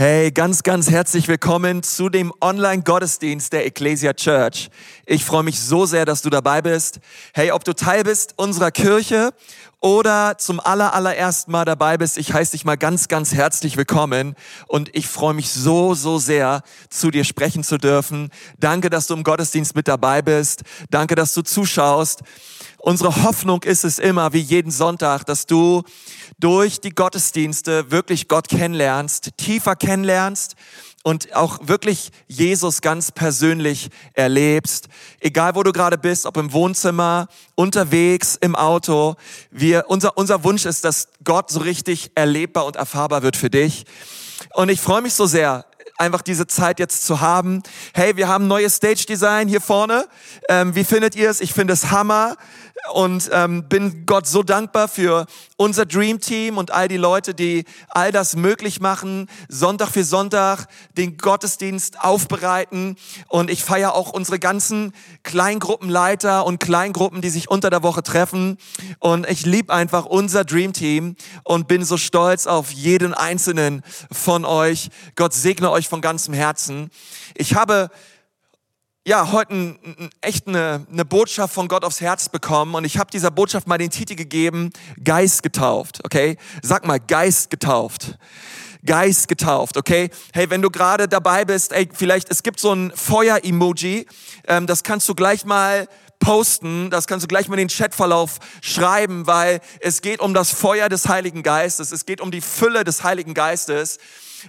[0.00, 4.70] Hey, ganz, ganz herzlich willkommen zu dem Online-Gottesdienst der Ecclesia Church.
[5.06, 7.00] Ich freue mich so sehr, dass du dabei bist.
[7.34, 9.32] Hey, ob du Teil bist unserer Kirche
[9.80, 14.36] oder zum aller, allerersten Mal dabei bist, ich heiße dich mal ganz, ganz herzlich willkommen
[14.68, 18.30] und ich freue mich so, so sehr, zu dir sprechen zu dürfen.
[18.56, 20.62] Danke, dass du im Gottesdienst mit dabei bist.
[20.90, 22.22] Danke, dass du zuschaust.
[22.78, 25.82] Unsere Hoffnung ist es immer, wie jeden Sonntag, dass du
[26.38, 30.54] durch die Gottesdienste wirklich Gott kennenlernst, tiefer kennenlernst
[31.02, 34.88] und auch wirklich Jesus ganz persönlich erlebst.
[35.20, 39.16] Egal wo du gerade bist, ob im Wohnzimmer, unterwegs, im Auto.
[39.50, 43.84] Wir, unser, unser Wunsch ist, dass Gott so richtig erlebbar und erfahrbar wird für dich.
[44.54, 45.64] Und ich freue mich so sehr,
[45.98, 47.62] einfach diese Zeit jetzt zu haben.
[47.92, 50.06] Hey, wir haben neues Stage Design hier vorne.
[50.48, 51.40] Ähm, wie findet ihr es?
[51.40, 52.36] Ich finde es Hammer
[52.92, 57.64] und ähm, bin Gott so dankbar für unser Dream Team und all die Leute, die
[57.88, 62.96] all das möglich machen, Sonntag für Sonntag den Gottesdienst aufbereiten.
[63.28, 68.58] Und ich feiere auch unsere ganzen Kleingruppenleiter und Kleingruppen, die sich unter der Woche treffen.
[68.98, 74.44] Und ich liebe einfach unser Dream Team und bin so stolz auf jeden einzelnen von
[74.44, 74.90] euch.
[75.16, 76.90] Gott segne euch von ganzem Herzen.
[77.34, 77.90] Ich habe
[79.08, 82.98] ja, heute ein, ein, echt eine, eine Botschaft von Gott aufs Herz bekommen und ich
[82.98, 84.70] habe dieser Botschaft mal den Titel gegeben,
[85.02, 86.36] Geist getauft, okay?
[86.60, 88.18] Sag mal, Geist getauft.
[88.84, 90.10] Geist getauft, okay?
[90.34, 94.06] Hey, wenn du gerade dabei bist, ey, vielleicht, es gibt so ein Feuer-Emoji,
[94.46, 95.88] ähm, das kannst du gleich mal
[96.20, 100.50] posten, das kannst du gleich mal in den Chatverlauf schreiben, weil es geht um das
[100.50, 103.98] Feuer des Heiligen Geistes, es geht um die Fülle des Heiligen Geistes.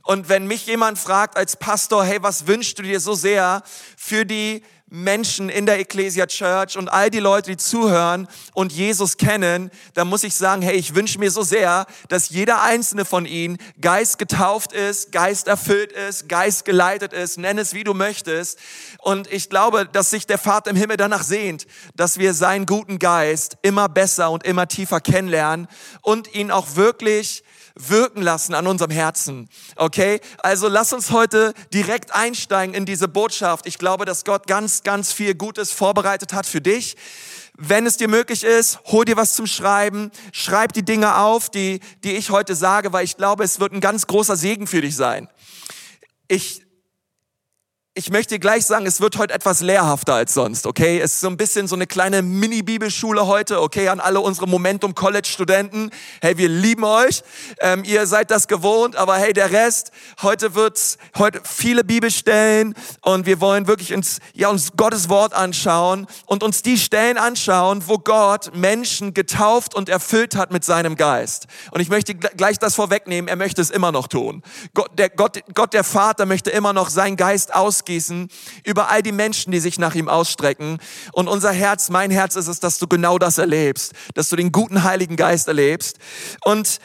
[0.03, 3.63] Und wenn mich jemand fragt als Pastor, hey, was wünschst du dir so sehr
[3.97, 9.17] für die Menschen in der Ecclesia Church und all die Leute, die zuhören und Jesus
[9.17, 13.25] kennen, dann muss ich sagen, hey, ich wünsche mir so sehr, dass jeder einzelne von
[13.25, 18.57] ihnen Geist getauft ist, Geist erfüllt ist, Geist geleitet ist, nenn es wie du möchtest.
[18.99, 22.97] Und ich glaube, dass sich der Vater im Himmel danach sehnt, dass wir seinen guten
[22.97, 25.67] Geist immer besser und immer tiefer kennenlernen
[26.01, 27.43] und ihn auch wirklich
[27.79, 29.49] wirken lassen an unserem Herzen.
[29.75, 30.19] Okay?
[30.39, 33.65] Also lass uns heute direkt einsteigen in diese Botschaft.
[33.65, 36.97] Ich glaube, dass Gott ganz, ganz viel Gutes vorbereitet hat für dich.
[37.57, 41.81] Wenn es dir möglich ist, hol dir was zum Schreiben, schreib die Dinge auf, die,
[42.03, 44.95] die ich heute sage, weil ich glaube, es wird ein ganz großer Segen für dich
[44.95, 45.27] sein.
[46.29, 46.68] Ich
[47.99, 51.01] ich möchte gleich sagen, es wird heute etwas lehrhafter als sonst, okay?
[51.01, 54.95] Es ist so ein bisschen so eine kleine Mini-Bibelschule heute, okay, an alle unsere Momentum
[54.95, 55.91] College-Studenten.
[56.21, 57.23] Hey, wir lieben euch,
[57.59, 63.25] ähm, ihr seid das gewohnt, aber hey, der Rest, heute wird's, heute viele Bibelstellen und
[63.25, 67.97] wir wollen wirklich uns, ja, uns Gottes Wort anschauen und uns die Stellen anschauen, wo
[67.97, 71.47] Gott Menschen getauft und erfüllt hat mit seinem Geist.
[71.71, 74.41] Und ich möchte gleich das vorwegnehmen, er möchte es immer noch tun.
[74.73, 78.29] Gott, der, Gott, Gott, der Vater möchte immer noch seinen Geist ausgeben ausgießen
[78.63, 80.77] über all die Menschen, die sich nach ihm ausstrecken.
[81.11, 84.51] Und unser Herz, mein Herz ist es, dass du genau das erlebst, dass du den
[84.51, 85.97] guten Heiligen Geist erlebst.
[86.43, 86.79] Und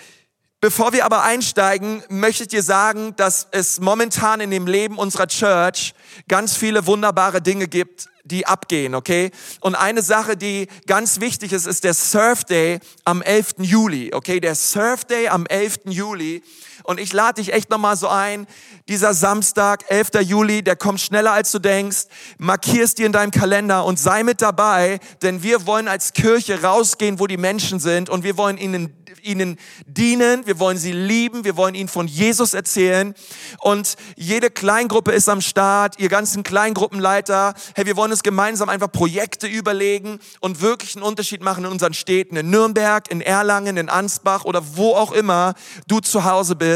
[0.60, 5.26] Bevor wir aber einsteigen, möchte ich dir sagen, dass es momentan in dem Leben unserer
[5.26, 5.92] Church
[6.26, 9.30] ganz viele wunderbare Dinge gibt, die abgehen, okay?
[9.60, 13.56] Und eine Sache, die ganz wichtig ist, ist der Surf Day am 11.
[13.58, 14.40] Juli, okay?
[14.40, 15.80] Der Surf Day am 11.
[15.84, 16.42] Juli.
[16.84, 18.46] Und ich lade dich echt nochmal so ein,
[18.88, 20.10] dieser Samstag, 11.
[20.20, 22.04] Juli, der kommt schneller als du denkst.
[22.36, 27.18] Markierst dir in deinem Kalender und sei mit dabei, denn wir wollen als Kirche rausgehen,
[27.18, 31.56] wo die Menschen sind und wir wollen ihnen ihnen dienen, wir wollen sie lieben, wir
[31.56, 33.14] wollen ihnen von Jesus erzählen.
[33.60, 37.54] Und jede Kleingruppe ist am Start, ihr ganzen Kleingruppenleiter.
[37.74, 41.94] Hey, wir wollen uns gemeinsam einfach Projekte überlegen und wirklich einen Unterschied machen in unseren
[41.94, 45.54] Städten, in Nürnberg, in Erlangen, in Ansbach oder wo auch immer
[45.86, 46.73] du zu Hause bist.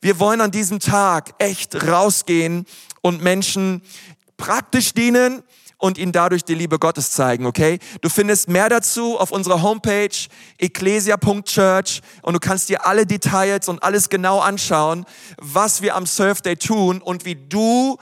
[0.00, 2.66] Wir wollen an diesem Tag echt rausgehen
[3.02, 3.82] und Menschen
[4.36, 5.42] praktisch dienen,
[5.78, 7.78] und ihnen dadurch die Liebe Gottes zeigen, okay?
[8.00, 10.10] Du findest mehr dazu auf unserer Homepage
[10.58, 15.06] ecclesia.church und du kannst dir alle Details und alles genau anschauen,
[15.38, 17.96] was wir am Surf Day tun und wie du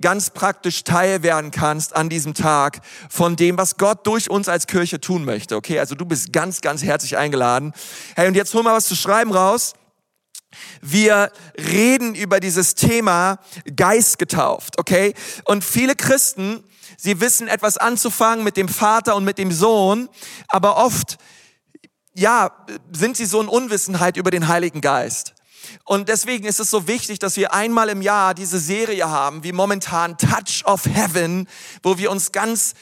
[0.00, 4.66] ganz praktisch Teil werden kannst an diesem Tag von dem, was Gott durch uns als
[4.66, 5.56] Kirche tun möchte.
[5.56, 7.72] Okay, also du bist ganz, ganz herzlich eingeladen.
[8.14, 9.74] Hey, und jetzt hol mal was zu schreiben raus.
[10.80, 13.38] Wir reden über dieses Thema
[13.76, 15.14] Geist getauft, okay?
[15.44, 16.64] Und viele Christen
[16.96, 20.08] Sie wissen etwas anzufangen mit dem Vater und mit dem Sohn,
[20.46, 21.18] aber oft,
[22.14, 25.34] ja, sind sie so in Unwissenheit über den Heiligen Geist.
[25.84, 29.50] Und deswegen ist es so wichtig, dass wir einmal im Jahr diese Serie haben, wie
[29.50, 31.48] momentan Touch of Heaven,
[31.82, 32.74] wo wir uns ganz,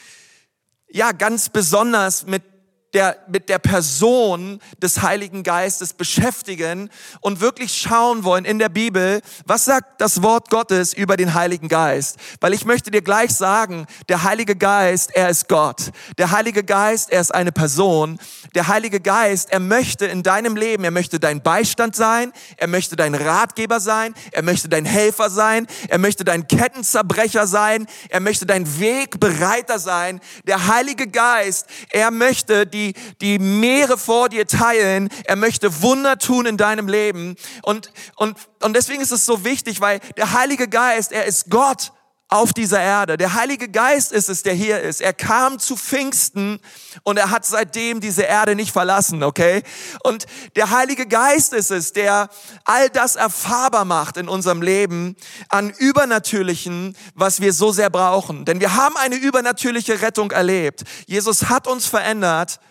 [0.87, 2.43] ja, ganz besonders mit
[2.93, 6.89] der, mit der Person des Heiligen Geistes beschäftigen
[7.21, 11.67] und wirklich schauen wollen in der Bibel, was sagt das Wort Gottes über den Heiligen
[11.67, 12.17] Geist?
[12.41, 15.91] Weil ich möchte dir gleich sagen, der Heilige Geist, er ist Gott.
[16.17, 18.19] Der Heilige Geist, er ist eine Person.
[18.55, 22.95] Der Heilige Geist, er möchte in deinem Leben, er möchte dein Beistand sein, er möchte
[22.95, 28.45] dein Ratgeber sein, er möchte dein Helfer sein, er möchte dein Kettenzerbrecher sein, er möchte
[28.45, 30.19] dein Wegbereiter sein.
[30.45, 35.09] Der Heilige Geist, er möchte die die, die Meere vor dir teilen.
[35.25, 37.35] Er möchte Wunder tun in deinem Leben.
[37.61, 41.91] Und, und, und deswegen ist es so wichtig, weil der Heilige Geist, er ist Gott
[42.31, 43.17] auf dieser Erde.
[43.17, 45.01] Der Heilige Geist ist es, der hier ist.
[45.01, 46.59] Er kam zu Pfingsten
[47.03, 49.63] und er hat seitdem diese Erde nicht verlassen, okay?
[50.05, 50.25] Und
[50.55, 52.29] der Heilige Geist ist es, der
[52.63, 55.17] all das erfahrbar macht in unserem Leben
[55.49, 58.45] an Übernatürlichen, was wir so sehr brauchen.
[58.45, 60.83] Denn wir haben eine übernatürliche Rettung erlebt.
[61.07, 62.61] Jesus hat uns verändert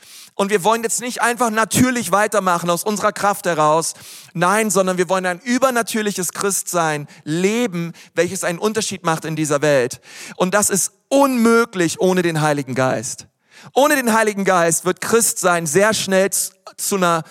[0.41, 3.93] und wir wollen jetzt nicht einfach natürlich weitermachen aus unserer Kraft heraus.
[4.33, 10.01] Nein, sondern wir wollen ein übernatürliches Christsein leben, welches einen Unterschied macht in dieser Welt.
[10.37, 13.27] Und das ist unmöglich ohne den Heiligen Geist.
[13.75, 17.23] Ohne den Heiligen Geist wird Christsein sehr schnell zu einer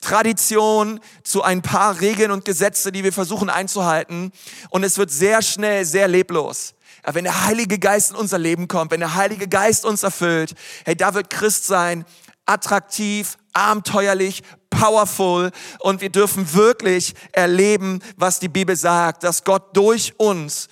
[0.00, 4.32] Tradition, zu ein paar Regeln und Gesetze, die wir versuchen einzuhalten.
[4.70, 6.72] Und es wird sehr schnell sehr leblos.
[7.02, 10.54] Aber wenn der Heilige Geist in unser Leben kommt, wenn der Heilige Geist uns erfüllt,
[10.86, 12.06] hey, da wird Christsein
[12.46, 15.50] attraktiv, abenteuerlich, powerful
[15.80, 20.68] und wir dürfen wirklich erleben, was die Bibel sagt, dass Gott durch uns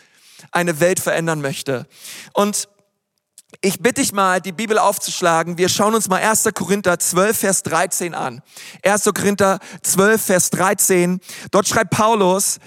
[0.51, 1.87] eine Welt verändern möchte.
[2.33, 2.69] Und
[3.61, 5.59] ich bitte dich mal, die Bibel aufzuschlagen.
[5.59, 6.49] Wir schauen uns mal 1.
[6.55, 8.43] Korinther 12, Vers 13 an.
[8.85, 9.05] 1.
[9.05, 11.21] Korinther 12, Vers 13.
[11.51, 12.59] Dort schreibt Paulus,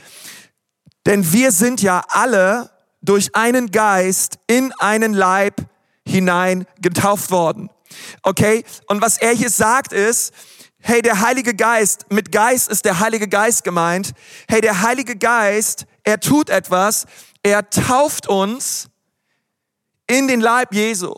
[1.06, 2.70] denn wir sind ja alle
[3.02, 5.62] durch einen Geist in einen Leib
[6.08, 7.70] hinein getauft worden.
[8.24, 8.64] Okay?
[8.88, 10.34] Und was er hier sagt ist,
[10.80, 14.14] hey, der Heilige Geist, mit Geist ist der Heilige Geist gemeint.
[14.48, 17.06] Hey, der Heilige Geist, er tut etwas,
[17.42, 18.90] er tauft uns
[20.08, 21.16] in den Leib Jesu.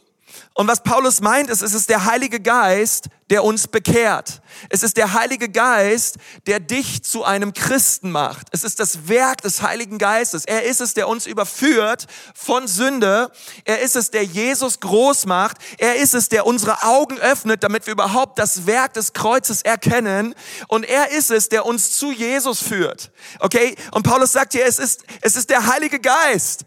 [0.53, 4.41] Und was Paulus meint, ist, es ist der Heilige Geist, der uns bekehrt.
[4.69, 6.15] Es ist der Heilige Geist,
[6.47, 8.47] der dich zu einem Christen macht.
[8.51, 10.45] Es ist das Werk des Heiligen Geistes.
[10.45, 13.29] Er ist es, der uns überführt von Sünde.
[13.65, 15.57] Er ist es, der Jesus groß macht.
[15.77, 20.33] Er ist es, der unsere Augen öffnet, damit wir überhaupt das Werk des Kreuzes erkennen.
[20.67, 23.11] Und er ist es, der uns zu Jesus führt.
[23.39, 23.75] Okay?
[23.91, 26.65] Und Paulus sagt hier, es ist, es ist der Heilige Geist,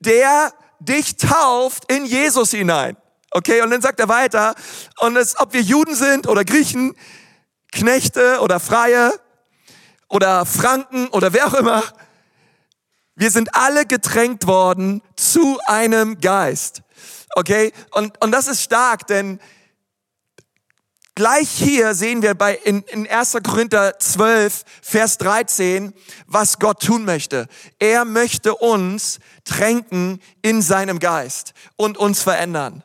[0.00, 2.96] der dich tauft in Jesus hinein.
[3.34, 4.54] Okay, und dann sagt er weiter,
[4.98, 6.94] und es, ob wir Juden sind oder Griechen,
[7.72, 9.12] Knechte oder Freie
[10.08, 11.82] oder Franken oder wer auch immer,
[13.14, 16.82] wir sind alle gedrängt worden zu einem Geist.
[17.34, 19.40] Okay, und, und das ist stark, denn
[21.14, 23.36] Gleich hier sehen wir bei in, in 1.
[23.42, 25.92] Korinther 12, Vers 13,
[26.26, 27.48] was Gott tun möchte.
[27.78, 32.82] Er möchte uns tränken in seinem Geist und uns verändern.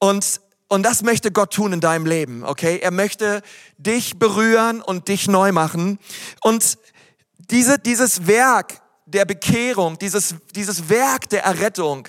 [0.00, 2.78] Und, und das möchte Gott tun in deinem Leben, okay?
[2.82, 3.42] Er möchte
[3.76, 5.98] dich berühren und dich neu machen.
[6.40, 6.78] Und
[7.36, 12.08] diese, dieses Werk der Bekehrung, dieses, dieses Werk der Errettung,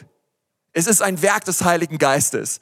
[0.73, 2.61] es ist ein Werk des Heiligen Geistes.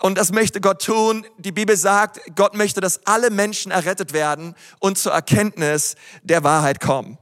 [0.00, 1.24] Und das möchte Gott tun.
[1.38, 5.94] Die Bibel sagt, Gott möchte, dass alle Menschen errettet werden und zur Erkenntnis
[6.24, 7.16] der Wahrheit kommen.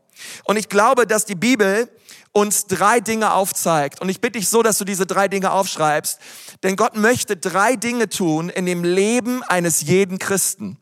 [0.44, 1.90] Und ich glaube, dass die Bibel
[2.32, 4.00] uns drei Dinge aufzeigt.
[4.00, 6.18] Und ich bitte dich so, dass du diese drei Dinge aufschreibst.
[6.62, 10.78] Denn Gott möchte drei Dinge tun in dem Leben eines jeden Christen.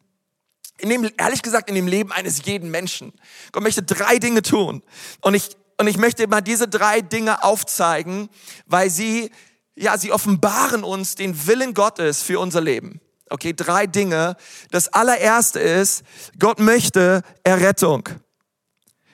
[0.79, 3.13] In dem, ehrlich gesagt, in dem Leben eines jeden Menschen.
[3.53, 4.83] Gott möchte drei Dinge tun.
[5.21, 8.31] Und ich, und ich möchte mal diese drei Dinge aufzeigen,
[8.67, 9.31] weil sie,
[9.75, 13.01] ja, sie offenbaren uns den Willen Gottes für unser Leben.
[13.29, 14.37] Okay, drei Dinge.
[14.71, 16.03] Das allererste ist,
[16.39, 18.09] Gott möchte Errettung.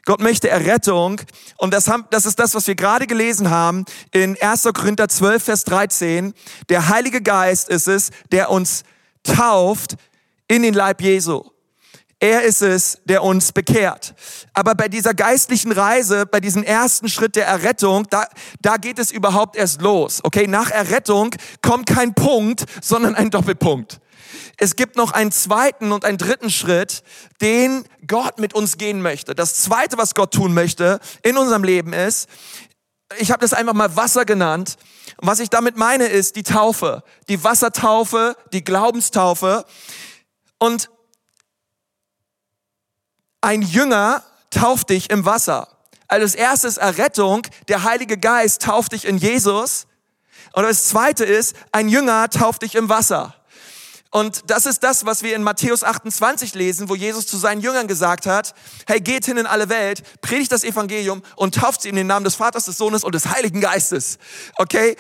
[0.06, 1.20] Gott möchte Errettung.
[1.58, 4.62] Und das, haben, das ist das, was wir gerade gelesen haben in 1.
[4.72, 6.32] Korinther 12, Vers 13.
[6.68, 8.84] Der Heilige Geist ist es, der uns
[9.25, 9.96] tauft
[10.48, 11.42] in den Leib Jesu.
[12.20, 14.14] Er ist es, der uns bekehrt.
[14.54, 18.26] Aber bei dieser geistlichen Reise, bei diesem ersten Schritt der Errettung, da,
[18.62, 20.20] da geht es überhaupt erst los.
[20.22, 24.00] Okay, nach Errettung kommt kein Punkt, sondern ein Doppelpunkt.
[24.57, 27.02] Es gibt noch einen zweiten und einen dritten Schritt,
[27.40, 29.35] den Gott mit uns gehen möchte.
[29.35, 32.28] Das zweite, was Gott tun möchte in unserem Leben ist,
[33.19, 34.76] ich habe das einfach mal Wasser genannt.
[35.19, 39.64] Und was ich damit meine, ist die Taufe, die Wassertaufe, die Glaubenstaufe.
[40.59, 40.90] Und
[43.40, 45.69] ein Jünger tauft dich im Wasser.
[46.09, 49.87] Also das erste ist Errettung, der Heilige Geist tauft dich in Jesus.
[50.52, 53.35] Und das zweite ist, ein Jünger tauft dich im Wasser.
[54.10, 57.86] Und das ist das, was wir in Matthäus 28 lesen, wo Jesus zu seinen Jüngern
[57.88, 58.54] gesagt hat,
[58.86, 62.25] hey, geht hin in alle Welt, predigt das Evangelium und tauft sie in den Namen
[62.25, 64.18] des Vaters, des Sohnes und des Heiligen Geistes.
[64.56, 64.96] Okay?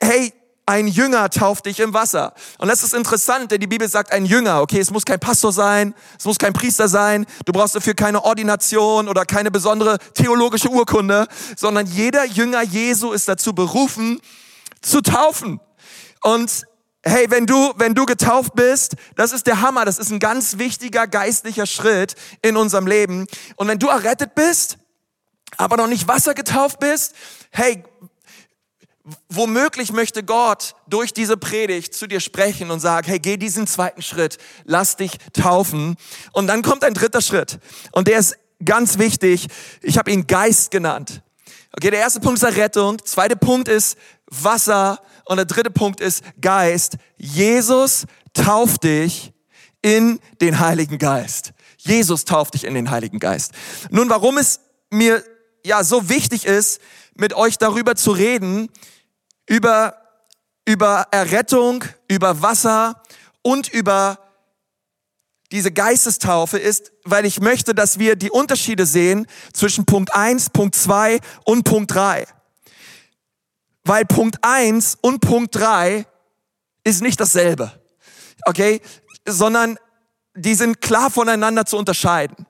[0.00, 0.32] Hey,
[0.68, 2.34] ein Jünger tauft dich im Wasser.
[2.58, 4.60] Und das ist interessant, denn die Bibel sagt ein Jünger.
[4.60, 8.22] Okay, es muss kein Pastor sein, es muss kein Priester sein, du brauchst dafür keine
[8.22, 14.20] Ordination oder keine besondere theologische Urkunde, sondern jeder Jünger Jesu ist dazu berufen,
[14.82, 15.58] zu taufen.
[16.22, 16.66] Und
[17.08, 20.58] hey, wenn du, wenn du getauft bist, das ist der Hammer, das ist ein ganz
[20.58, 23.26] wichtiger geistlicher Schritt in unserem Leben.
[23.56, 24.78] Und wenn du errettet bist,
[25.56, 27.14] aber noch nicht Wasser getauft bist,
[27.50, 27.82] hey,
[29.28, 34.02] womöglich möchte Gott durch diese Predigt zu dir sprechen und sagen, hey, geh diesen zweiten
[34.02, 35.96] Schritt, lass dich taufen.
[36.32, 37.58] Und dann kommt ein dritter Schritt.
[37.92, 39.48] Und der ist ganz wichtig.
[39.82, 41.22] Ich habe ihn Geist genannt.
[41.76, 42.98] Okay, der erste Punkt ist Errettung.
[43.04, 43.96] Zweiter Punkt ist
[44.26, 45.00] Wasser.
[45.28, 46.96] Und der dritte Punkt ist Geist.
[47.18, 49.34] Jesus tauft dich
[49.82, 51.52] in den Heiligen Geist.
[51.76, 53.52] Jesus tauft dich in den Heiligen Geist.
[53.90, 55.22] Nun, warum es mir
[55.66, 56.80] ja so wichtig ist,
[57.14, 58.70] mit euch darüber zu reden,
[59.46, 59.96] über,
[60.64, 63.02] über Errettung, über Wasser
[63.42, 64.18] und über
[65.52, 70.74] diese Geistestaufe ist, weil ich möchte, dass wir die Unterschiede sehen zwischen Punkt 1, Punkt
[70.74, 72.26] 2 und Punkt 3.
[73.88, 76.04] Weil Punkt 1 und Punkt 3
[76.84, 77.72] ist nicht dasselbe.
[78.44, 78.82] Okay?
[79.26, 79.78] Sondern
[80.34, 82.46] die sind klar voneinander zu unterscheiden.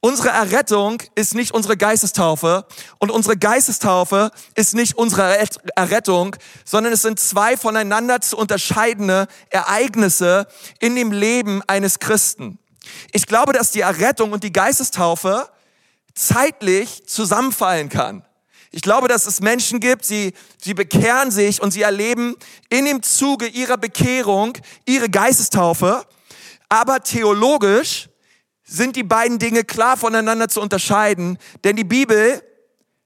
[0.00, 2.64] Unsere Errettung ist nicht unsere Geistestaufe
[2.98, 5.46] und unsere Geistestaufe ist nicht unsere
[5.76, 6.34] Errettung,
[6.64, 10.46] sondern es sind zwei voneinander zu unterscheidende Ereignisse
[10.78, 12.58] in dem Leben eines Christen.
[13.12, 15.46] Ich glaube, dass die Errettung und die Geistestaufe
[16.14, 18.24] zeitlich zusammenfallen kann.
[18.72, 22.36] Ich glaube, dass es Menschen gibt, sie, sie bekehren sich und sie erleben
[22.68, 24.52] in dem Zuge ihrer Bekehrung
[24.86, 26.04] ihre Geistestaufe,
[26.68, 28.08] aber theologisch
[28.62, 32.40] sind die beiden Dinge klar voneinander zu unterscheiden, denn die Bibel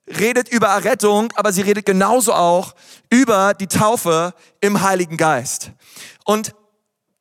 [0.07, 2.75] redet über Errettung, aber sie redet genauso auch
[3.09, 5.71] über die Taufe im Heiligen Geist.
[6.27, 6.55] Und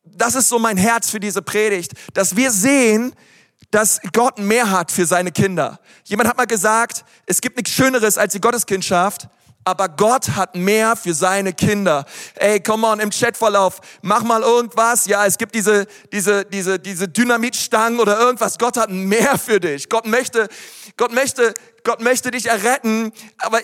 [0.04, 3.14] das ist so mein Herz für diese Predigt, dass wir sehen,
[3.74, 5.80] dass Gott mehr hat für seine Kinder.
[6.04, 9.26] Jemand hat mal gesagt, es gibt nichts Schöneres als die Gotteskindschaft,
[9.64, 12.04] aber Gott hat mehr für seine Kinder.
[12.36, 15.06] Ey, come on, im Chatverlauf, mach mal irgendwas.
[15.06, 18.58] Ja, es gibt diese, diese, diese, diese Dynamitstangen oder irgendwas.
[18.58, 19.88] Gott hat mehr für dich.
[19.88, 20.46] Gott möchte,
[20.96, 21.52] Gott möchte,
[21.82, 23.58] Gott möchte dich erretten, aber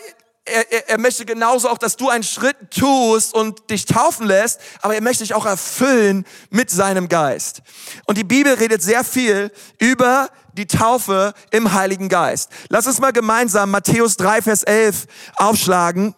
[0.50, 4.60] er, er, er möchte genauso auch, dass du einen Schritt tust und dich taufen lässt,
[4.82, 7.62] aber er möchte dich auch erfüllen mit seinem Geist.
[8.06, 12.50] Und die Bibel redet sehr viel über die Taufe im Heiligen Geist.
[12.68, 16.14] Lass uns mal gemeinsam Matthäus 3, Vers 11 aufschlagen.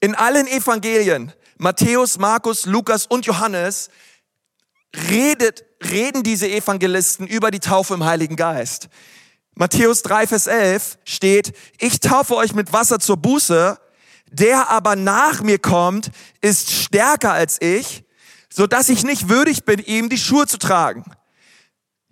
[0.00, 3.88] In allen Evangelien, Matthäus, Markus, Lukas und Johannes,
[5.10, 8.88] redet, reden diese Evangelisten über die Taufe im Heiligen Geist.
[9.56, 13.78] Matthäus 3, Vers 11 steht, ich taufe euch mit Wasser zur Buße,
[14.30, 18.04] der aber nach mir kommt, ist stärker als ich,
[18.52, 21.04] so dass ich nicht würdig bin, ihm die Schuhe zu tragen.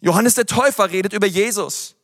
[0.00, 1.96] Johannes der Täufer redet über Jesus.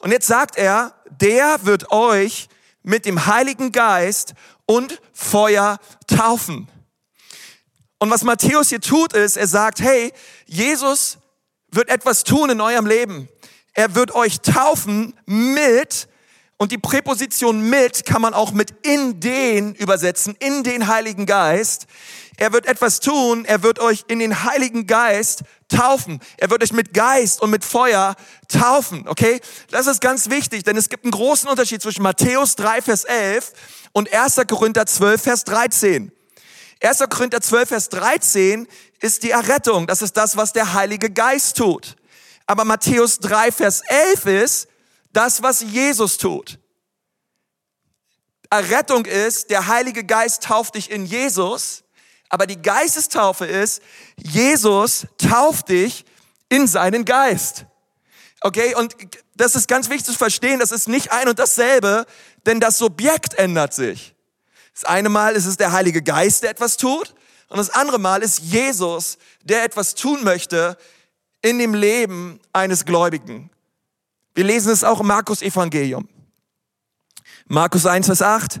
[0.00, 2.48] Und jetzt sagt er, der wird euch
[2.82, 4.34] mit dem Heiligen Geist
[4.66, 6.68] und Feuer taufen.
[7.98, 10.12] Und was Matthäus hier tut, ist, er sagt, hey,
[10.44, 11.16] Jesus
[11.70, 13.28] wird etwas tun in eurem Leben.
[13.74, 16.08] Er wird euch taufen mit,
[16.56, 21.86] und die Präposition mit kann man auch mit in den übersetzen, in den Heiligen Geist.
[22.36, 26.20] Er wird etwas tun, er wird euch in den Heiligen Geist taufen.
[26.36, 28.14] Er wird euch mit Geist und mit Feuer
[28.48, 29.40] taufen, okay?
[29.70, 33.52] Das ist ganz wichtig, denn es gibt einen großen Unterschied zwischen Matthäus 3, Vers 11
[33.92, 34.40] und 1.
[34.48, 36.12] Korinther 12, Vers 13.
[36.80, 36.98] 1.
[37.10, 38.68] Korinther 12, Vers 13
[39.00, 39.86] ist die Errettung.
[39.86, 41.96] Das ist das, was der Heilige Geist tut.
[42.46, 44.68] Aber Matthäus 3, Vers 11 ist
[45.12, 46.58] das, was Jesus tut.
[48.50, 51.84] Errettung ist, der Heilige Geist tauft dich in Jesus
[52.34, 53.80] aber die Geistestaufe ist,
[54.16, 56.04] Jesus tauft dich
[56.48, 57.64] in seinen Geist.
[58.40, 58.96] Okay, und
[59.36, 62.06] das ist ganz wichtig zu verstehen, das ist nicht ein und dasselbe,
[62.44, 64.16] denn das Subjekt ändert sich.
[64.72, 67.14] Das eine Mal ist es der Heilige Geist, der etwas tut,
[67.48, 70.76] und das andere Mal ist Jesus, der etwas tun möchte
[71.44, 73.50] in dem Leben eines Gläubigen.
[74.34, 76.08] Wir lesen es auch im Markus Evangelium.
[77.46, 78.60] Markus 1, Vers 8.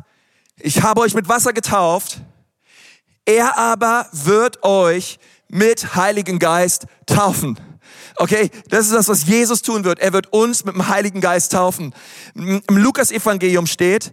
[0.58, 2.20] Ich habe euch mit Wasser getauft,
[3.24, 7.58] er aber wird euch mit Heiligen Geist taufen.
[8.16, 9.98] Okay, das ist das, was Jesus tun wird.
[9.98, 11.94] Er wird uns mit dem Heiligen Geist taufen.
[12.34, 14.12] Im Lukas-Evangelium steht,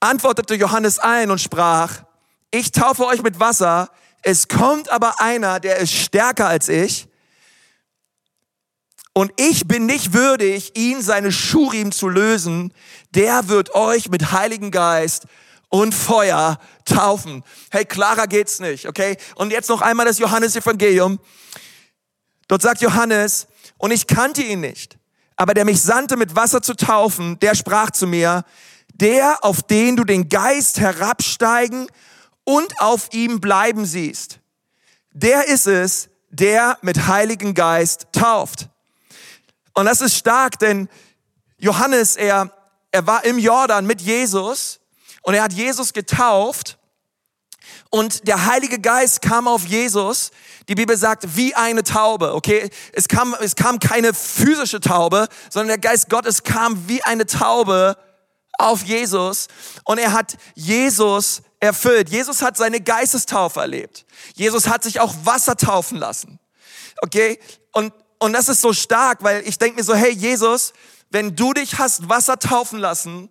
[0.00, 2.02] antwortete Johannes ein und sprach,
[2.50, 3.88] ich taufe euch mit Wasser,
[4.22, 7.08] es kommt aber einer, der ist stärker als ich.
[9.12, 12.72] Und ich bin nicht würdig, ihn seine Schurim zu lösen.
[13.14, 15.26] Der wird euch mit Heiligen Geist
[15.68, 17.42] und Feuer taufen.
[17.70, 19.16] Hey, klarer geht's nicht, okay?
[19.36, 21.18] Und jetzt noch einmal das Johannes-Evangelium.
[22.48, 23.46] Dort sagt Johannes,
[23.78, 24.98] und ich kannte ihn nicht,
[25.36, 28.44] aber der mich sandte mit Wasser zu taufen, der sprach zu mir,
[28.94, 31.86] der, auf den du den Geist herabsteigen
[32.46, 34.38] und auf ihm bleiben siehst,
[35.12, 38.68] der ist es, der mit Heiligen Geist tauft.
[39.74, 40.88] Und das ist stark, denn
[41.58, 42.50] Johannes, er,
[42.92, 44.80] er war im Jordan mit Jesus
[45.22, 46.78] und er hat Jesus getauft
[47.90, 50.30] und der Heilige Geist kam auf Jesus.
[50.68, 52.70] Die Bibel sagt, wie eine Taube, okay?
[52.92, 57.96] Es kam, es kam keine physische Taube, sondern der Geist Gottes kam wie eine Taube
[58.58, 59.48] auf Jesus
[59.84, 62.08] und er hat Jesus erfüllt.
[62.10, 64.06] Jesus hat seine Geistestaufe erlebt.
[64.34, 66.38] Jesus hat sich auch Wasser taufen lassen.
[67.02, 67.38] Okay?
[67.72, 70.72] Und, und das ist so stark, weil ich denke mir so, hey Jesus,
[71.10, 73.30] wenn du dich hast Wasser taufen lassen,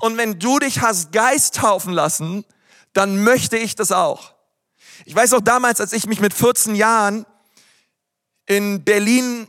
[0.00, 2.44] und wenn du dich hast Geist taufen lassen,
[2.92, 4.34] dann möchte ich das auch.
[5.04, 7.26] Ich weiß auch damals, als ich mich mit 14 Jahren
[8.46, 9.48] in Berlin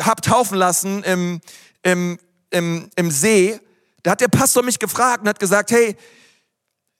[0.00, 1.40] hab taufen lassen im,
[1.82, 2.18] im,
[2.50, 3.60] im, im See,
[4.02, 5.96] da hat der Pastor mich gefragt und hat gesagt, hey,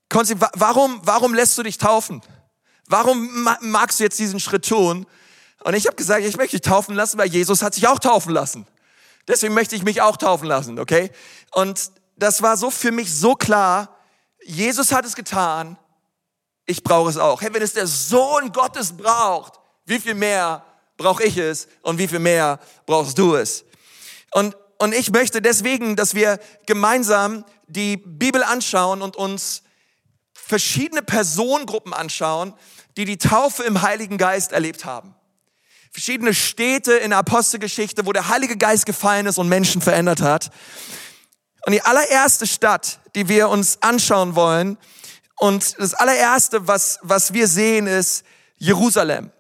[0.09, 2.21] Konzi, warum, warum lässt du dich taufen?
[2.87, 5.07] Warum magst du jetzt diesen Schritt tun?
[5.63, 8.33] Und ich habe gesagt, ich möchte dich taufen lassen, weil Jesus hat sich auch taufen
[8.33, 8.67] lassen.
[9.29, 11.11] Deswegen möchte ich mich auch taufen lassen, okay?
[11.53, 13.97] Und das war so für mich so klar.
[14.43, 15.79] Jesus hat es getan.
[16.67, 17.41] Ich brauche es auch.
[17.41, 19.55] Hey, wenn es der Sohn Gottes braucht,
[19.85, 20.65] wie viel mehr
[20.97, 23.65] brauche ich es und wie viel mehr brauchst du es?
[24.33, 29.63] Und, und ich möchte deswegen, dass wir gemeinsam die Bibel anschauen und uns
[30.33, 32.55] verschiedene Personengruppen anschauen,
[32.97, 35.15] die die Taufe im Heiligen Geist erlebt haben.
[35.93, 40.51] Verschiedene Städte in der Apostelgeschichte, wo der Heilige Geist gefallen ist und Menschen verändert hat.
[41.67, 44.79] Und die allererste Stadt, die wir uns anschauen wollen,
[45.39, 48.25] und das allererste, was, was wir sehen, ist
[48.57, 49.31] Jerusalem.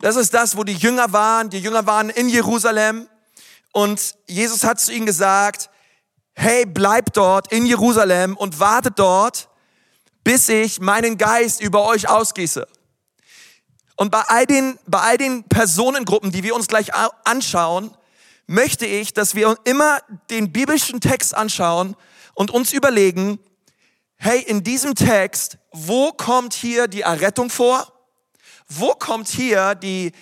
[0.00, 1.48] Das ist das, wo die Jünger waren.
[1.48, 3.08] Die Jünger waren in Jerusalem.
[3.72, 5.70] Und Jesus hat zu ihnen gesagt,
[6.34, 9.48] hey, bleibt dort in Jerusalem und wartet dort,
[10.22, 12.66] bis ich meinen Geist über euch ausgieße.
[13.96, 16.90] Und bei all den, bei all den Personengruppen, die wir uns gleich
[17.24, 17.96] anschauen,
[18.46, 20.00] möchte ich, dass wir immer
[20.30, 21.96] den biblischen Text anschauen
[22.34, 23.38] und uns überlegen,
[24.16, 27.92] hey, in diesem Text, wo kommt hier die Errettung vor?
[28.68, 30.12] Wo kommt hier die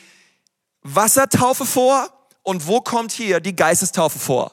[0.83, 2.09] Wassertaufe vor?
[2.45, 4.53] Und wo kommt hier die Geistestaufe vor?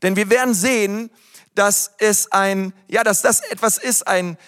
[0.00, 1.10] Denn wir werden sehen,
[1.54, 4.38] dass es ein, ja, dass das etwas ist, ein,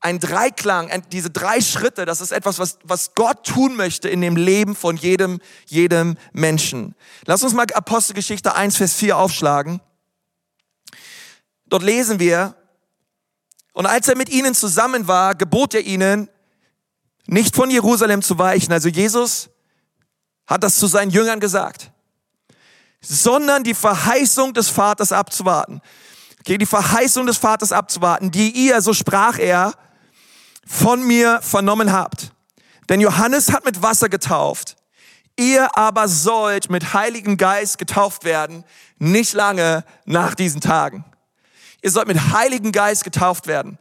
[0.00, 4.36] ein Dreiklang, diese drei Schritte, das ist etwas, was, was Gott tun möchte in dem
[4.36, 6.94] Leben von jedem, jedem Menschen.
[7.26, 9.80] Lass uns mal Apostelgeschichte 1, Vers 4 aufschlagen.
[11.66, 12.54] Dort lesen wir,
[13.72, 16.28] und als er mit ihnen zusammen war, gebot er ihnen,
[17.26, 18.72] nicht von Jerusalem zu weichen.
[18.72, 19.50] Also Jesus
[20.46, 21.90] hat das zu seinen Jüngern gesagt,
[23.06, 25.80] sondern die Verheißung des Vaters abzuwarten.
[26.40, 29.72] Okay, die Verheißung des Vaters abzuwarten, die ihr, so sprach er,
[30.66, 32.32] von mir vernommen habt.
[32.88, 34.76] Denn Johannes hat mit Wasser getauft.
[35.36, 38.64] Ihr aber sollt mit Heiligen Geist getauft werden,
[38.98, 41.04] nicht lange nach diesen Tagen.
[41.82, 43.78] Ihr sollt mit Heiligen Geist getauft werden.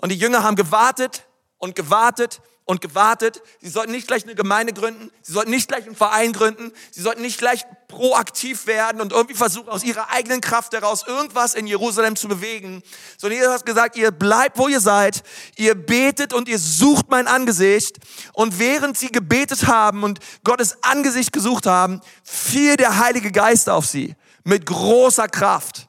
[0.00, 1.26] Und die Jünger haben gewartet
[1.58, 3.42] und gewartet und gewartet.
[3.60, 7.02] Sie sollten nicht gleich eine Gemeinde gründen, sie sollten nicht gleich einen Verein gründen, sie
[7.02, 11.66] sollten nicht gleich proaktiv werden und irgendwie versuchen, aus ihrer eigenen Kraft heraus irgendwas in
[11.66, 12.82] Jerusalem zu bewegen,
[13.18, 15.22] sondern Jesus hat gesagt, ihr bleibt, wo ihr seid,
[15.56, 17.98] ihr betet und ihr sucht mein Angesicht.
[18.32, 23.86] Und während sie gebetet haben und Gottes Angesicht gesucht haben, fiel der Heilige Geist auf
[23.86, 25.88] sie mit großer Kraft.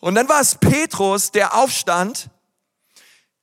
[0.00, 2.28] Und dann war es Petrus, der aufstand.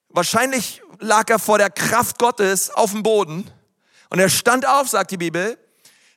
[0.09, 3.49] Wahrscheinlich lag er vor der Kraft Gottes auf dem Boden
[4.09, 5.57] und er stand auf, sagt die Bibel,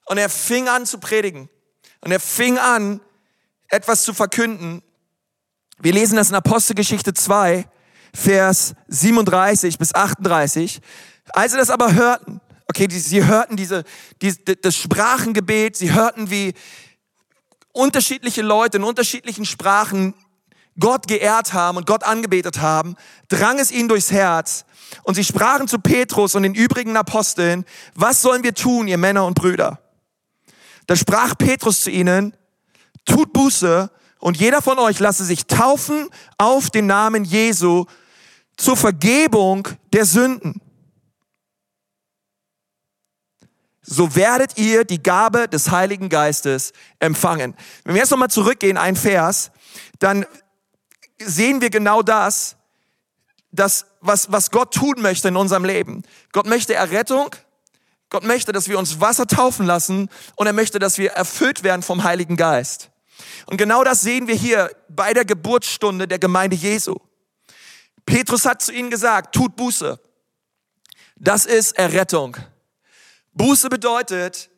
[0.07, 1.49] und er fing an zu predigen.
[2.01, 3.01] Und er fing an,
[3.69, 4.83] etwas zu verkünden.
[5.79, 7.67] Wir lesen das in Apostelgeschichte 2,
[8.15, 10.81] Vers 37 bis 38.
[11.31, 13.85] Als sie das aber hörten, okay, die, sie hörten diese,
[14.21, 16.55] die, das Sprachengebet, sie hörten, wie
[17.73, 20.15] unterschiedliche Leute in unterschiedlichen Sprachen
[20.79, 22.97] Gott geehrt haben und Gott angebetet haben,
[23.29, 24.65] drang es ihnen durchs Herz,
[25.05, 29.25] und sie sprachen zu Petrus und den übrigen Aposteln, was sollen wir tun, ihr Männer
[29.25, 29.81] und Brüder?
[30.87, 32.37] Da sprach Petrus zu ihnen,
[33.07, 37.87] tut Buße und jeder von euch lasse sich taufen auf den Namen Jesu
[38.59, 40.61] zur Vergebung der Sünden.
[43.85, 47.55] so werdet ihr die Gabe des Heiligen Geistes empfangen.
[47.85, 49.51] Wenn wir jetzt nochmal zurückgehen, ein Vers,
[49.99, 50.25] dann
[51.25, 52.57] sehen wir genau das,
[53.51, 56.03] das was, was Gott tun möchte in unserem Leben.
[56.33, 57.31] Gott möchte Errettung,
[58.11, 61.83] Gott möchte, dass wir uns Wasser taufen lassen und er möchte, dass wir erfüllt werden
[61.83, 62.91] vom Heiligen Geist.
[63.47, 66.97] Und genau das sehen wir hier bei der Geburtsstunde der Gemeinde Jesu.
[68.05, 69.99] Petrus hat zu ihnen gesagt, tut Buße.
[71.17, 72.37] Das ist Errettung.
[73.33, 74.51] Buße bedeutet,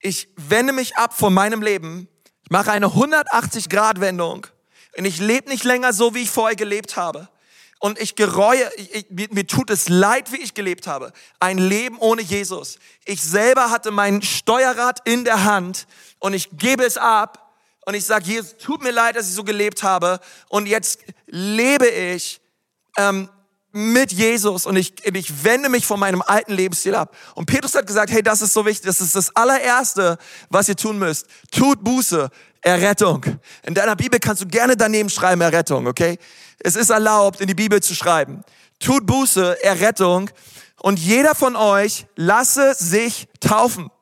[0.00, 2.08] ich wende mich ab von meinem Leben,
[2.42, 4.46] ich mache eine 180-Grad-Wendung
[4.96, 7.28] und ich lebe nicht länger so, wie ich vorher gelebt habe.
[7.78, 11.12] Und ich gereue, ich, ich, mir, tut es leid, wie ich gelebt habe.
[11.40, 12.78] Ein Leben ohne Jesus.
[13.04, 15.86] Ich selber hatte mein Steuerrad in der Hand
[16.18, 17.54] und ich gebe es ab
[17.84, 21.86] und ich sage, Jesus, tut mir leid, dass ich so gelebt habe und jetzt lebe
[21.86, 22.40] ich
[22.96, 23.28] ähm,
[23.72, 27.14] mit Jesus und ich, ich wende mich von meinem alten Lebensstil ab.
[27.34, 30.16] Und Petrus hat gesagt, hey, das ist so wichtig, das ist das allererste,
[30.48, 31.26] was ihr tun müsst.
[31.52, 32.30] Tut Buße,
[32.66, 33.24] Errettung.
[33.62, 36.18] In deiner Bibel kannst du gerne daneben schreiben, Errettung, okay?
[36.58, 38.42] Es ist erlaubt, in die Bibel zu schreiben.
[38.80, 40.30] Tut Buße, Errettung.
[40.80, 43.84] Und jeder von euch lasse sich taufen.
[43.84, 43.92] Und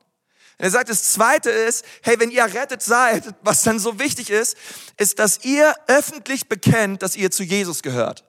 [0.64, 4.57] er sagt, das zweite ist, hey, wenn ihr errettet seid, was dann so wichtig ist,
[4.96, 8.24] ist, dass ihr öffentlich bekennt, dass ihr zu Jesus gehört.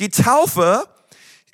[0.00, 0.88] Die Taufe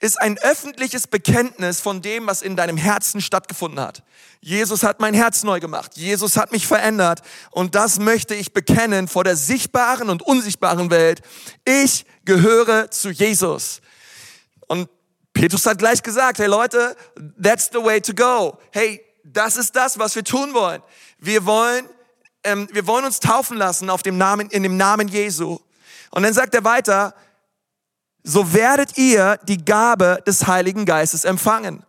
[0.01, 4.03] ist ein öffentliches Bekenntnis von dem, was in deinem Herzen stattgefunden hat.
[4.41, 5.97] Jesus hat mein Herz neu gemacht.
[5.97, 7.23] Jesus hat mich verändert.
[7.51, 11.23] Und das möchte ich bekennen vor der sichtbaren und unsichtbaren Welt.
[11.65, 13.81] Ich gehöre zu Jesus.
[14.69, 14.89] Und
[15.33, 16.97] Petrus hat gleich gesagt, hey Leute,
[17.43, 18.59] that's the way to go.
[18.71, 20.81] Hey, das ist das, was wir tun wollen.
[21.19, 21.87] Wir wollen,
[22.45, 25.59] ähm, wir wollen uns taufen lassen auf dem Namen, in dem Namen Jesu.
[26.11, 27.15] Und dann sagt er weiter,
[28.23, 31.85] so werdet ihr die Gabe des Heiligen Geistes empfangen.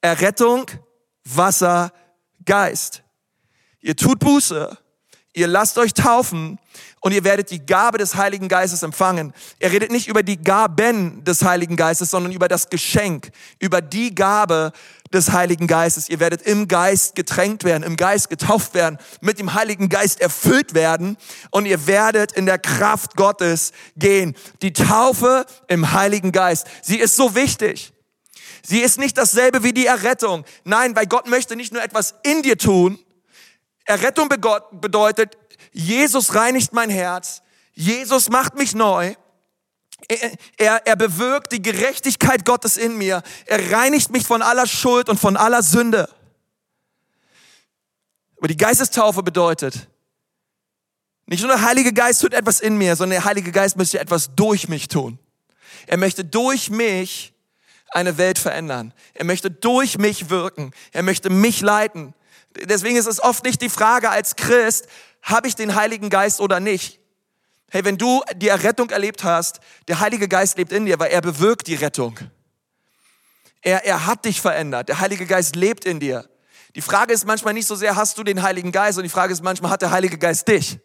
[0.00, 0.66] Errettung,
[1.24, 1.92] Wasser,
[2.44, 3.02] Geist.
[3.80, 4.76] Ihr tut Buße,
[5.32, 6.58] ihr lasst euch taufen
[7.02, 9.34] und ihr werdet die Gabe des Heiligen Geistes empfangen.
[9.58, 14.14] Er redet nicht über die Gaben des Heiligen Geistes, sondern über das Geschenk, über die
[14.14, 14.72] Gabe
[15.12, 16.08] des Heiligen Geistes.
[16.08, 20.74] Ihr werdet im Geist getränkt werden, im Geist getauft werden, mit dem Heiligen Geist erfüllt
[20.74, 21.18] werden
[21.50, 24.36] und ihr werdet in der Kraft Gottes gehen.
[24.62, 27.92] Die Taufe im Heiligen Geist, sie ist so wichtig.
[28.64, 30.44] Sie ist nicht dasselbe wie die Errettung.
[30.62, 32.96] Nein, weil Gott möchte nicht nur etwas in dir tun.
[33.84, 35.36] Errettung bedeutet,
[35.72, 37.42] Jesus reinigt mein Herz.
[37.72, 39.14] Jesus macht mich neu.
[40.58, 43.22] Er, er bewirkt die Gerechtigkeit Gottes in mir.
[43.46, 46.08] Er reinigt mich von aller Schuld und von aller Sünde.
[48.36, 49.88] Aber die Geistestaufe bedeutet,
[51.26, 54.34] nicht nur der Heilige Geist tut etwas in mir, sondern der Heilige Geist möchte etwas
[54.34, 55.18] durch mich tun.
[55.86, 57.32] Er möchte durch mich
[57.90, 58.92] eine Welt verändern.
[59.14, 60.72] Er möchte durch mich wirken.
[60.92, 62.14] Er möchte mich leiten.
[62.56, 64.86] Deswegen ist es oft nicht die Frage als Christ,
[65.22, 67.00] habe ich den Heiligen Geist oder nicht?
[67.70, 71.22] Hey, wenn du die Errettung erlebt hast, der Heilige Geist lebt in dir, weil er
[71.22, 72.18] bewirkt die Rettung.
[73.62, 74.88] Er, er hat dich verändert.
[74.88, 76.28] Der Heilige Geist lebt in dir.
[76.74, 79.32] Die Frage ist manchmal nicht so sehr, hast du den Heiligen Geist, sondern die Frage
[79.32, 80.78] ist manchmal, hat der Heilige Geist dich?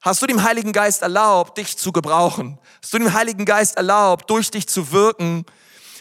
[0.00, 2.58] Hast du dem Heiligen Geist erlaubt, dich zu gebrauchen?
[2.82, 5.44] Hast du dem Heiligen Geist erlaubt, durch dich zu wirken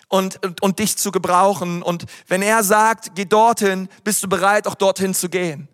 [0.08, 1.84] und, und, und dich zu gebrauchen?
[1.84, 5.68] Und wenn er sagt, geh dorthin, bist du bereit, auch dorthin zu gehen?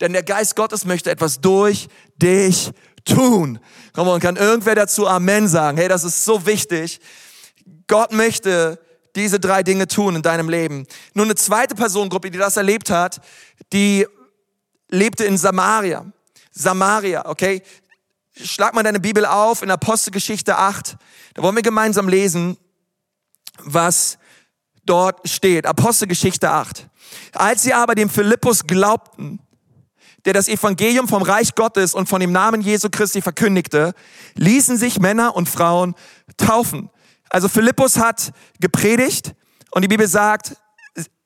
[0.00, 2.70] Denn der Geist Gottes möchte etwas durch dich
[3.04, 3.58] tun.
[3.92, 5.76] Komm und kann irgendwer dazu Amen sagen?
[5.76, 7.00] Hey, das ist so wichtig.
[7.86, 8.78] Gott möchte
[9.16, 10.86] diese drei Dinge tun in deinem Leben.
[11.14, 13.20] Nur eine zweite Personengruppe, die das erlebt hat,
[13.72, 14.06] die
[14.88, 16.06] lebte in Samaria.
[16.52, 17.62] Samaria, okay?
[18.40, 20.96] Schlag mal deine Bibel auf in Apostelgeschichte 8.
[21.34, 22.56] Da wollen wir gemeinsam lesen,
[23.58, 24.18] was
[24.84, 25.66] dort steht.
[25.66, 26.88] Apostelgeschichte 8.
[27.32, 29.40] Als sie aber dem Philippus glaubten,
[30.28, 33.94] der das Evangelium vom Reich Gottes und von dem Namen Jesu Christi verkündigte,
[34.34, 35.94] ließen sich Männer und Frauen
[36.36, 36.90] taufen.
[37.30, 39.32] Also Philippus hat gepredigt
[39.70, 40.54] und die Bibel sagt,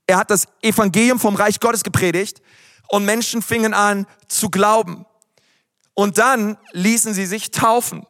[0.07, 2.43] er hat das Evangelium vom Reich Gottes gepredigt
[2.87, 5.05] und Menschen fingen an zu glauben.
[5.95, 8.07] Und dann ließen sie sich taufen.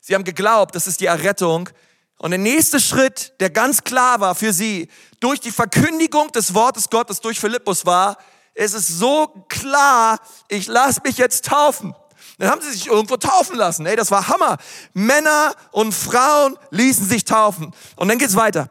[0.00, 1.70] Sie haben geglaubt, das ist die Errettung.
[2.18, 4.88] Und der nächste Schritt, der ganz klar war für sie,
[5.20, 8.18] durch die Verkündigung des Wortes Gottes durch Philippus war,
[8.56, 11.94] es ist so klar, ich lasse mich jetzt taufen.
[12.38, 13.86] Dann haben sie sich irgendwo taufen lassen.
[13.86, 14.56] Ey, das war Hammer.
[14.94, 17.72] Männer und Frauen ließen sich taufen.
[17.96, 18.70] Und dann geht's weiter.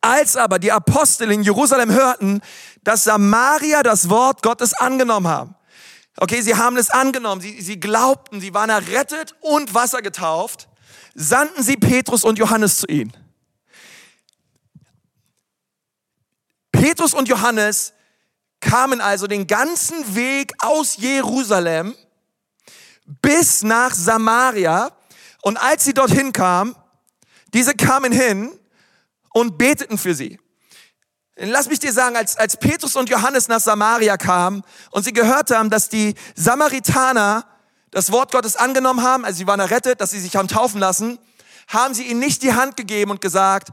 [0.00, 2.40] Als aber die Apostel in Jerusalem hörten,
[2.82, 5.54] dass Samaria das Wort Gottes angenommen haben.
[6.16, 7.40] Okay, sie haben es angenommen.
[7.40, 10.68] Sie, sie glaubten, sie waren errettet und Wasser getauft.
[11.14, 13.12] Sandten sie Petrus und Johannes zu ihnen.
[16.72, 17.92] Petrus und Johannes
[18.60, 21.94] kamen also den ganzen Weg aus Jerusalem
[23.22, 24.90] bis nach Samaria.
[25.42, 26.74] Und als sie dorthin kamen,
[27.54, 28.50] diese kamen hin
[29.30, 30.38] und beteten für sie.
[31.36, 35.52] Lass mich dir sagen, als, als Petrus und Johannes nach Samaria kamen und sie gehört
[35.52, 37.46] haben, dass die Samaritaner
[37.92, 41.18] das Wort Gottes angenommen haben, also sie waren errettet, dass sie sich haben taufen lassen,
[41.68, 43.68] haben sie ihnen nicht die Hand gegeben und gesagt,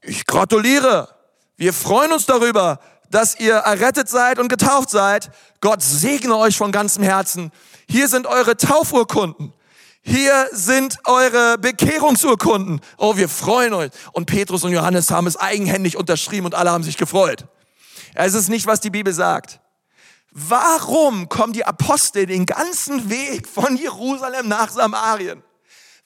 [0.00, 1.08] ich gratuliere,
[1.56, 2.78] wir freuen uns darüber,
[3.12, 5.30] dass ihr errettet seid und getauft seid.
[5.60, 7.52] Gott segne euch von ganzem Herzen.
[7.88, 9.52] Hier sind eure Taufurkunden.
[10.00, 12.80] Hier sind eure Bekehrungsurkunden.
[12.96, 13.90] Oh, wir freuen euch.
[14.12, 17.46] Und Petrus und Johannes haben es eigenhändig unterschrieben und alle haben sich gefreut.
[18.14, 19.60] Es ist nicht, was die Bibel sagt.
[20.30, 25.42] Warum kommen die Apostel den ganzen Weg von Jerusalem nach Samarien?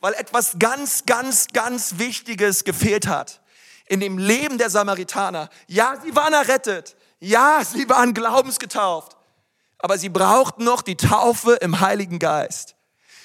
[0.00, 3.40] Weil etwas ganz, ganz, ganz Wichtiges gefehlt hat
[3.86, 5.48] in dem Leben der Samaritaner.
[5.68, 6.95] Ja, sie waren errettet.
[7.18, 9.16] Ja, sie waren glaubensgetauft.
[9.78, 12.76] Aber sie brauchten noch die Taufe im Heiligen Geist.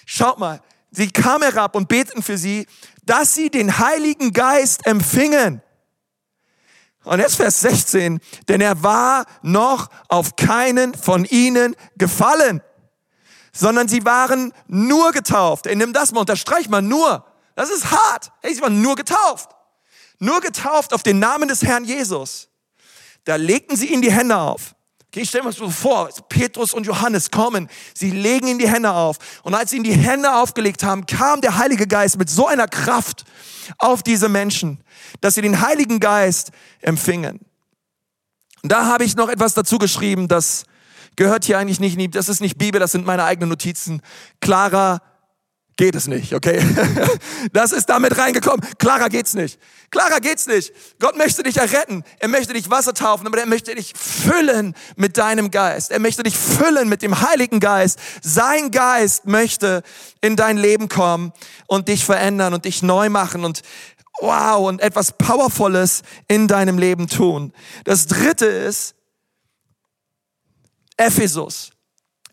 [0.06, 2.68] Schaut mal, sie kamen herab und beteten für sie,
[3.04, 5.62] dass sie den Heiligen Geist empfingen.
[7.04, 12.62] Und jetzt Vers 16, denn er war noch auf keinen von ihnen gefallen,
[13.52, 15.66] sondern sie waren nur getauft.
[15.66, 17.26] Ey, nimm das mal, unterstreich mal, nur.
[17.56, 18.32] Das ist hart.
[18.42, 19.50] Hey, sie waren nur getauft.
[20.20, 22.51] Nur getauft auf den Namen des Herrn Jesus.
[23.26, 24.76] Da legten sie ihm die Hände auf.
[25.08, 29.18] Okay, stell mir so vor, Petrus und Johannes kommen, sie legen ihm die Hände auf.
[29.44, 32.68] Und als sie ihm die Hände aufgelegt haben, kam der Heilige Geist mit so einer
[32.68, 33.26] Kraft
[33.78, 34.82] auf diese Menschen,
[35.20, 37.42] dass sie den Heiligen Geist empfingen.
[38.64, 40.64] Und da habe ich noch etwas dazu geschrieben, das
[41.18, 44.02] gehört hier eigentlich nicht, das ist nicht Bibel, das sind meine eigenen Notizen.
[44.40, 45.02] Klarer
[45.78, 46.62] geht es nicht, okay?
[47.54, 48.62] Das ist damit reingekommen.
[48.78, 49.60] Klarer geht's nicht.
[49.90, 50.72] Klarer geht's nicht.
[51.00, 52.04] Gott möchte dich erretten.
[52.20, 55.92] Er möchte dich Wasser taufen, aber er möchte dich füllen mit deinem Geist.
[55.92, 58.00] Er möchte dich füllen mit dem Heiligen Geist.
[58.22, 59.82] Sein Geist möchte
[60.22, 61.34] in dein Leben kommen
[61.68, 63.62] und dich verändern und dich neu machen und
[64.22, 67.54] wow und etwas Powervolles in deinem Leben tun.
[67.84, 68.96] Das dritte ist
[70.96, 71.72] Ephesus.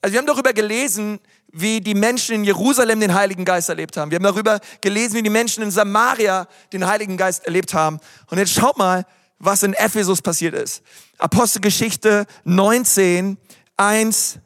[0.01, 1.19] Also wir haben darüber gelesen,
[1.53, 4.11] wie die Menschen in Jerusalem den Heiligen Geist erlebt haben.
[4.11, 8.01] Wir haben darüber gelesen, wie die Menschen in Samaria den Heiligen Geist erlebt haben.
[8.31, 9.07] Und jetzt schaut mal,
[9.39, 10.83] was in Ephesus passiert ist.
[11.17, 13.39] Apostelgeschichte 19,
[13.77, 14.39] 1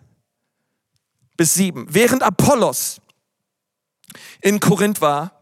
[1.37, 1.87] bis 7.
[1.89, 3.01] Während Apollos
[4.41, 5.39] in Korinth war,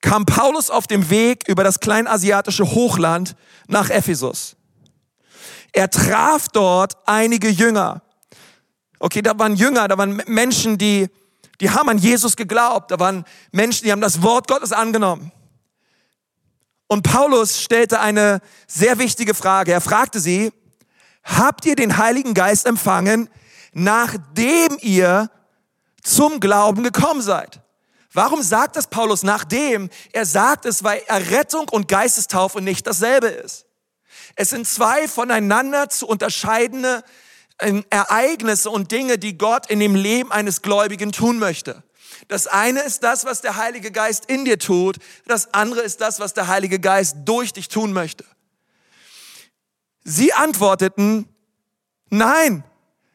[0.00, 3.36] kam Paulus auf dem Weg über das kleinasiatische Hochland
[3.68, 4.56] nach Ephesus.
[5.72, 8.03] Er traf dort einige Jünger
[9.04, 11.10] Okay, da waren Jünger, da waren Menschen, die,
[11.60, 12.90] die haben an Jesus geglaubt.
[12.90, 15.30] Da waren Menschen, die haben das Wort Gottes angenommen.
[16.86, 19.72] Und Paulus stellte eine sehr wichtige Frage.
[19.72, 20.54] Er fragte sie,
[21.22, 23.28] habt ihr den Heiligen Geist empfangen,
[23.74, 25.30] nachdem ihr
[26.02, 27.60] zum Glauben gekommen seid?
[28.14, 29.90] Warum sagt das Paulus nachdem?
[30.14, 33.66] Er sagt es, weil Errettung und Geistestaufe nicht dasselbe ist.
[34.34, 37.04] Es sind zwei voneinander zu unterscheidende
[37.58, 41.82] Ereignisse und Dinge, die Gott in dem Leben eines Gläubigen tun möchte.
[42.28, 44.96] Das eine ist das, was der Heilige Geist in dir tut.
[45.26, 48.24] Das andere ist das, was der Heilige Geist durch dich tun möchte.
[50.04, 51.28] Sie antworteten,
[52.10, 52.64] nein,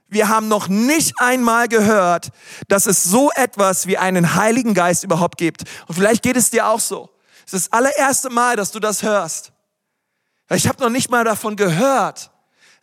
[0.08, 2.30] wir haben noch nicht einmal gehört,
[2.68, 5.64] dass es so etwas wie einen Heiligen Geist überhaupt gibt.
[5.88, 7.10] Und vielleicht geht es dir auch so.
[7.46, 9.52] Es ist das allererste Mal, dass du das hörst.
[10.52, 12.32] Ich habe noch nicht mal davon gehört.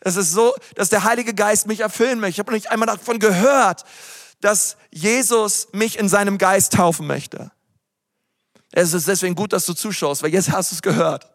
[0.07, 2.35] Es ist so, dass der Heilige Geist mich erfüllen möchte.
[2.35, 3.83] Ich habe noch nicht einmal davon gehört,
[4.39, 7.51] dass Jesus mich in seinem Geist taufen möchte.
[8.71, 11.29] Es ist deswegen gut, dass du zuschaust, weil jetzt hast du es gehört.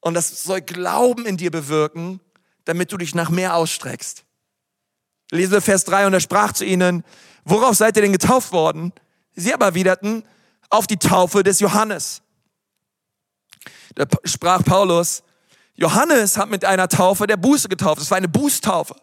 [0.00, 2.20] Und das soll Glauben in dir bewirken,
[2.64, 4.24] damit du dich nach mehr ausstreckst.
[5.30, 7.04] Lesen wir Vers 3 und er sprach zu ihnen,
[7.44, 8.94] worauf seid ihr denn getauft worden?
[9.34, 10.24] Sie aber erwiderten,
[10.70, 12.22] auf die Taufe des Johannes.
[13.94, 15.22] Da sprach Paulus,
[15.78, 18.02] Johannes hat mit einer Taufe der Buße getauft.
[18.02, 18.96] Es war eine Bußtaufe.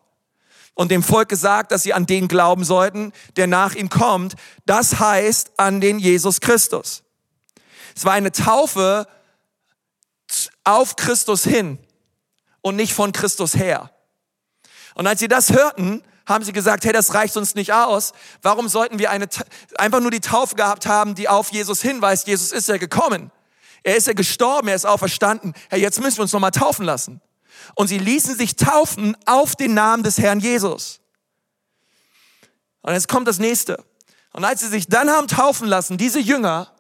[0.74, 4.36] Und dem Volk gesagt, dass sie an den glauben sollten, der nach ihm kommt.
[4.66, 7.04] Das heißt an den Jesus Christus.
[7.96, 9.08] Es war eine Taufe
[10.66, 11.80] auf Christus hin
[12.62, 13.90] und nicht von Christus her.
[14.96, 18.12] Und als sie das hörten, haben sie gesagt, hey, das reicht uns nicht aus.
[18.42, 19.30] Warum sollten wir eine,
[19.78, 22.28] einfach nur die Taufe gehabt haben, die auf Jesus hinweist?
[22.28, 23.32] Jesus ist ja gekommen.
[23.86, 25.54] Er ist ja gestorben, er ist auferstanden.
[25.70, 27.22] Herr, jetzt müssen wir uns nochmal taufen lassen.
[27.76, 31.02] Und sie ließen sich taufen auf den Namen des Herrn Jesus.
[32.82, 33.86] Und jetzt kommt das nächste.
[34.34, 36.72] Und als sie sich dann haben taufen lassen, diese Jünger,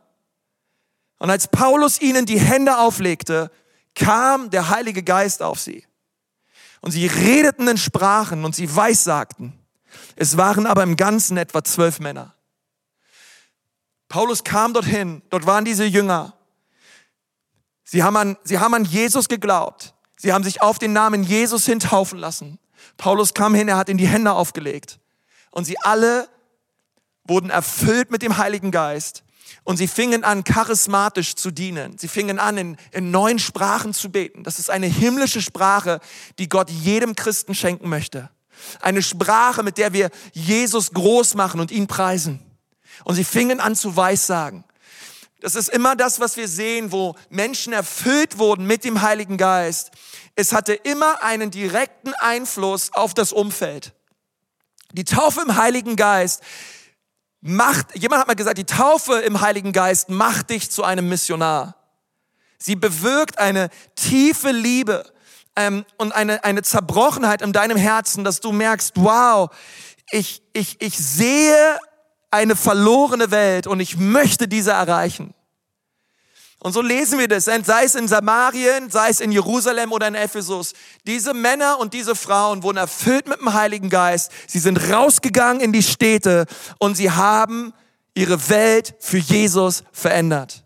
[1.19, 3.51] und als Paulus ihnen die Hände auflegte,
[3.93, 5.85] kam der Heilige Geist auf sie.
[6.81, 9.53] Und sie redeten in Sprachen und sie weissagten.
[10.15, 12.33] Es waren aber im Ganzen etwa zwölf Männer.
[14.09, 16.35] Paulus kam dorthin, dort waren diese Jünger.
[17.85, 19.93] Sie haben an, sie haben an Jesus geglaubt.
[20.17, 22.59] Sie haben sich auf den Namen Jesus hintaufen lassen.
[22.97, 24.99] Paulus kam hin, er hat in die Hände aufgelegt.
[25.51, 26.27] Und sie alle
[27.23, 29.23] wurden erfüllt mit dem Heiligen Geist.
[29.63, 31.97] Und sie fingen an, charismatisch zu dienen.
[31.97, 34.43] Sie fingen an, in, in neuen Sprachen zu beten.
[34.43, 35.99] Das ist eine himmlische Sprache,
[36.39, 38.29] die Gott jedem Christen schenken möchte.
[38.81, 42.39] Eine Sprache, mit der wir Jesus groß machen und ihn preisen.
[43.03, 44.63] Und sie fingen an zu weissagen.
[45.45, 49.91] Das ist immer das, was wir sehen, wo Menschen erfüllt wurden mit dem Heiligen Geist.
[50.33, 53.93] Es hatte immer einen direkten Einfluss auf das Umfeld.
[54.93, 56.41] Die Taufe im Heiligen Geist
[57.41, 61.75] macht, jemand hat mal gesagt, die Taufe im Heiligen Geist macht dich zu einem Missionar.
[62.57, 65.05] Sie bewirkt eine tiefe Liebe
[65.55, 69.51] ähm, und eine, eine Zerbrochenheit in deinem Herzen, dass du merkst, wow,
[70.09, 71.77] ich, ich, ich sehe
[72.35, 75.33] eine verlorene Welt und ich möchte diese erreichen.
[76.59, 80.15] Und so lesen wir das, sei es in Samarien, sei es in Jerusalem oder in
[80.15, 80.73] Ephesus.
[81.05, 84.31] Diese Männer und diese Frauen wurden erfüllt mit dem Heiligen Geist.
[84.47, 86.45] Sie sind rausgegangen in die Städte
[86.79, 87.71] und sie haben
[88.15, 90.65] ihre Welt für Jesus verändert.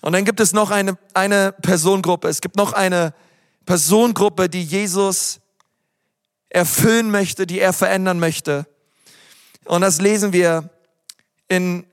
[0.00, 2.28] Und dann gibt es noch eine, eine Personengruppe.
[2.28, 3.12] Es gibt noch eine
[3.66, 5.40] Personengruppe, die Jesus
[6.48, 8.66] erfüllen möchte, die er verändern möchte.
[9.64, 10.70] Und das lesen wir
[11.48, 11.86] in,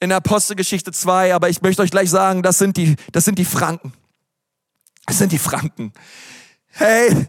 [0.00, 3.44] in Apostelgeschichte 2, aber ich möchte euch gleich sagen, das sind die, das sind die
[3.44, 3.92] Franken.
[5.06, 5.92] Das sind die Franken.
[6.68, 7.28] Hey,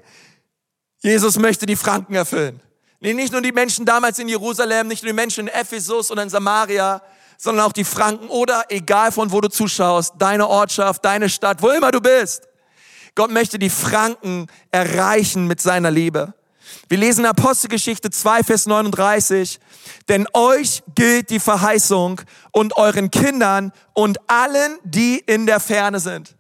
[1.00, 2.62] Jesus möchte die Franken erfüllen.
[3.00, 6.18] Nee, nicht nur die Menschen damals in Jerusalem, nicht nur die Menschen in Ephesus und
[6.18, 7.02] in Samaria,
[7.38, 11.70] sondern auch die Franken oder egal von wo du zuschaust, deine Ortschaft, deine Stadt, wo
[11.70, 12.50] immer du bist.
[13.16, 16.34] Gott möchte die Franken erreichen mit seiner Liebe.
[16.90, 19.60] Wir lesen Apostelgeschichte 2, Vers 39.
[20.08, 22.20] Denn euch gilt die Verheißung
[22.52, 26.36] und euren Kindern und allen, die in der Ferne sind.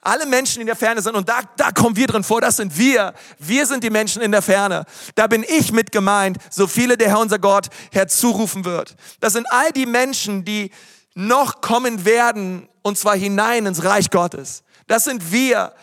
[0.00, 1.16] Alle Menschen, in der Ferne sind.
[1.16, 2.40] Und da, da kommen wir drin vor.
[2.40, 3.14] Das sind wir.
[3.40, 4.84] Wir sind die Menschen in der Ferne.
[5.16, 8.94] Da bin ich mit gemeint, so viele der Herr unser Gott herzurufen wird.
[9.18, 10.70] Das sind all die Menschen, die
[11.14, 14.62] noch kommen werden, und zwar hinein ins Reich Gottes.
[14.86, 15.74] Das sind wir.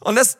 [0.00, 0.38] Und das,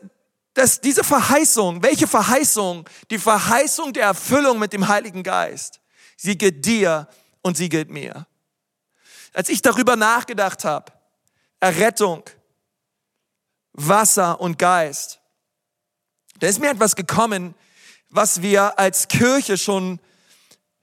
[0.55, 2.88] dass diese Verheißung, welche Verheißung?
[3.11, 5.81] Die Verheißung der Erfüllung mit dem Heiligen Geist.
[6.17, 7.09] Sie gilt dir
[7.41, 8.27] und sie gilt mir.
[9.33, 10.93] Als ich darüber nachgedacht habe,
[11.61, 12.23] Errettung,
[13.73, 15.21] Wasser und Geist,
[16.38, 17.55] da ist mir etwas gekommen,
[18.11, 20.01] was wir als Kirche schon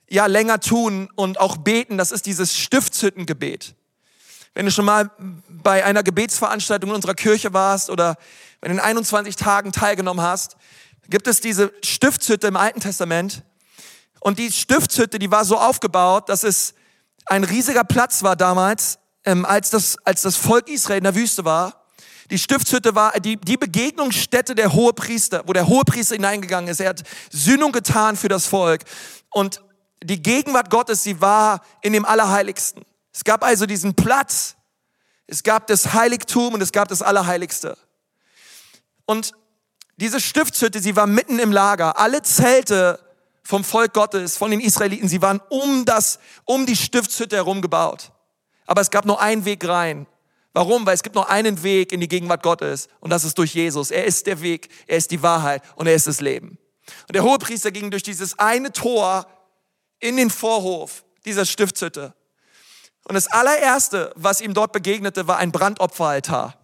[0.09, 1.97] ja länger tun und auch beten.
[1.97, 3.75] Das ist dieses Stiftshüttengebet.
[4.55, 5.11] Wenn du schon mal
[5.47, 8.17] bei einer Gebetsveranstaltung in unserer Kirche warst oder
[8.61, 10.57] wenn du in 21 Tagen teilgenommen hast,
[11.09, 13.43] gibt es diese Stiftshütte im Alten Testament.
[14.19, 16.73] Und die Stiftshütte, die war so aufgebaut, dass es
[17.25, 21.45] ein riesiger Platz war damals, ähm, als, das, als das Volk Israel in der Wüste
[21.45, 21.85] war.
[22.29, 26.79] Die Stiftshütte war die, die Begegnungsstätte der Hohepriester, wo der Hohepriester hineingegangen ist.
[26.79, 28.83] Er hat Sühnung getan für das Volk.
[29.31, 29.63] Und
[30.03, 32.83] die Gegenwart Gottes, sie war in dem Allerheiligsten.
[33.11, 34.55] Es gab also diesen Platz.
[35.27, 37.77] Es gab das Heiligtum und es gab das Allerheiligste.
[39.09, 39.33] Und
[39.97, 41.97] diese Stiftshütte, sie war mitten im Lager.
[41.97, 42.99] Alle Zelte
[43.41, 48.11] vom Volk Gottes, von den Israeliten, sie waren um das, um die Stiftshütte herum gebaut.
[48.67, 50.05] Aber es gab nur einen Weg rein.
[50.53, 50.85] Warum?
[50.85, 53.89] Weil es gibt nur einen Weg in die Gegenwart Gottes und das ist durch Jesus.
[53.89, 56.59] Er ist der Weg, er ist die Wahrheit und er ist das Leben.
[57.07, 59.25] Und der Hohepriester ging durch dieses eine Tor
[59.99, 62.13] in den Vorhof dieser Stiftshütte.
[63.05, 66.58] Und das allererste, was ihm dort begegnete, war ein Brandopferaltar.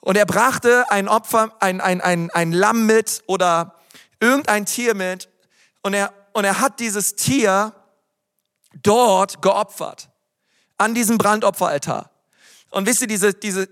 [0.00, 3.74] Und er brachte ein Opfer, ein, ein, ein, ein Lamm mit oder
[4.18, 5.28] irgendein Tier mit.
[5.82, 7.74] Und er, und er hat dieses Tier
[8.82, 10.08] dort geopfert.
[10.78, 12.10] An diesem Brandopferaltar.
[12.70, 13.68] Und wisst ihr, diese, diese,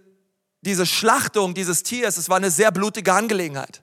[0.61, 3.83] diese Schlachtung dieses Tiers, es war eine sehr blutige Angelegenheit.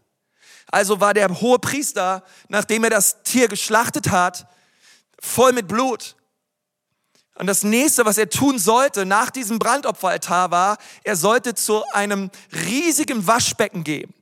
[0.68, 4.48] Also war der hohe Priester, nachdem er das Tier geschlachtet hat,
[5.20, 6.16] voll mit Blut.
[7.38, 12.32] Und das nächste, was er tun sollte nach diesem Brandopferaltar war, er sollte zu einem
[12.66, 14.14] riesigen Waschbecken gehen,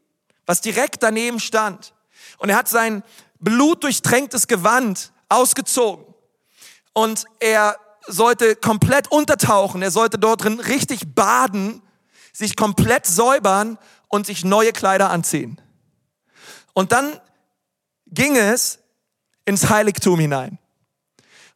[0.46, 1.94] was direkt daneben stand.
[2.40, 3.04] Und er hat sein
[3.40, 6.06] blutdurchtränktes Gewand ausgezogen.
[6.94, 9.82] Und er sollte komplett untertauchen.
[9.82, 11.82] Er sollte dort drin richtig baden,
[12.34, 15.62] sich komplett säubern und sich neue Kleider anziehen.
[16.74, 17.20] Und dann
[18.08, 18.80] ging es
[19.46, 20.58] ins Heiligtum hinein.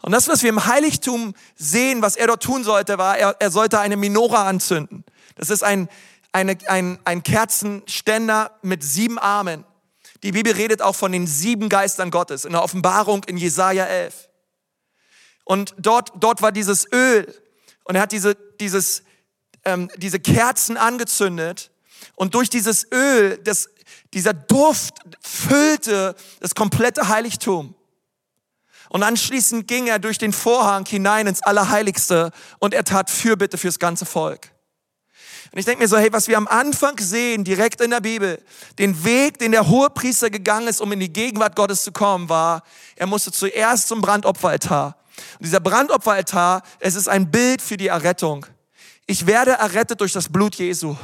[0.02, 3.52] Und das, was wir im Heiligtum sehen, was er dort tun sollte, war, er, er
[3.52, 5.04] sollte eine Minora anzünden.
[5.36, 5.90] Das ist ein,
[6.32, 9.66] eine, ein, ein Kerzenständer mit sieben Armen.
[10.24, 14.30] Die Bibel redet auch von den sieben Geistern Gottes in der Offenbarung in Jesaja 11.
[15.44, 17.34] Und dort, dort war dieses Öl
[17.84, 19.04] und er hat diese, dieses,
[19.64, 21.72] ähm, diese Kerzen angezündet
[22.16, 23.70] und durch dieses Öl, das,
[24.14, 27.76] dieser Duft füllte das komplette Heiligtum.
[28.90, 33.80] Und anschließend ging er durch den Vorhang hinein ins Allerheiligste und er tat Fürbitte fürs
[33.80, 34.52] ganze Volk.
[35.52, 38.44] Und ich denke mir so, hey, was wir am Anfang sehen, direkt in der Bibel,
[38.80, 42.28] den Weg, den der hohe Priester gegangen ist, um in die Gegenwart Gottes zu kommen,
[42.28, 42.64] war,
[42.96, 44.98] er musste zuerst zum Brandopferaltar.
[45.40, 48.46] Und dieser Brandopferaltar, es ist ein Bild für die Errettung.
[49.06, 50.96] Ich werde errettet durch das Blut Jesu.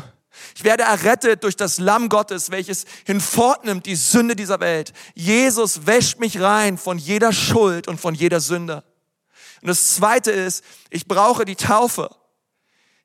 [0.55, 4.93] Ich werde errettet durch das Lamm Gottes, welches hinfortnimmt die Sünde dieser Welt.
[5.13, 8.83] Jesus wäscht mich rein von jeder Schuld und von jeder Sünde.
[9.61, 12.09] Und das zweite ist, ich brauche die Taufe.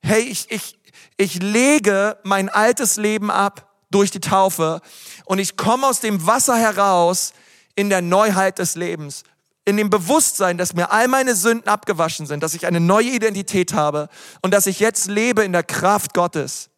[0.00, 0.78] Hey, ich, ich,
[1.16, 4.80] ich lege mein altes Leben ab durch die Taufe
[5.24, 7.32] und ich komme aus dem Wasser heraus
[7.74, 9.22] in der Neuheit des Lebens.
[9.64, 13.74] In dem Bewusstsein, dass mir all meine Sünden abgewaschen sind, dass ich eine neue Identität
[13.74, 14.08] habe
[14.40, 16.70] und dass ich jetzt lebe in der Kraft Gottes.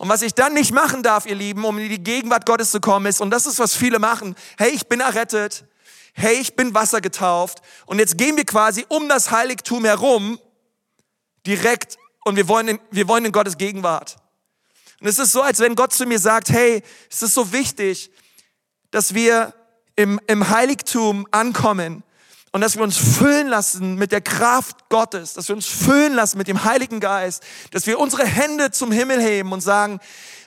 [0.00, 2.80] Und was ich dann nicht machen darf, ihr Lieben, um in die Gegenwart Gottes zu
[2.80, 5.66] kommen, ist, und das ist, was viele machen, hey, ich bin errettet,
[6.14, 10.38] hey, ich bin Wasser getauft, und jetzt gehen wir quasi um das Heiligtum herum,
[11.46, 14.16] direkt, und wir wollen in, wir wollen in Gottes Gegenwart.
[15.02, 18.10] Und es ist so, als wenn Gott zu mir sagt, hey, es ist so wichtig,
[18.90, 19.52] dass wir
[19.96, 22.04] im, im Heiligtum ankommen
[22.52, 26.36] und dass wir uns füllen lassen mit der Kraft Gottes, dass wir uns füllen lassen
[26.36, 30.00] mit dem Heiligen Geist, dass wir unsere Hände zum Himmel heben und sagen,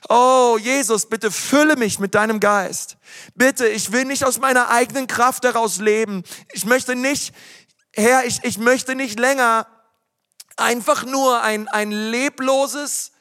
[0.10, 2.98] oh Jesus, bitte fülle mich mit deinem Geist.
[3.36, 6.24] Bitte, ich will nicht aus meiner eigenen Kraft heraus leben.
[6.52, 7.34] Ich möchte nicht,
[7.94, 9.66] Herr, ich, ich möchte nicht länger
[10.58, 13.13] einfach nur ein, ein lebloses,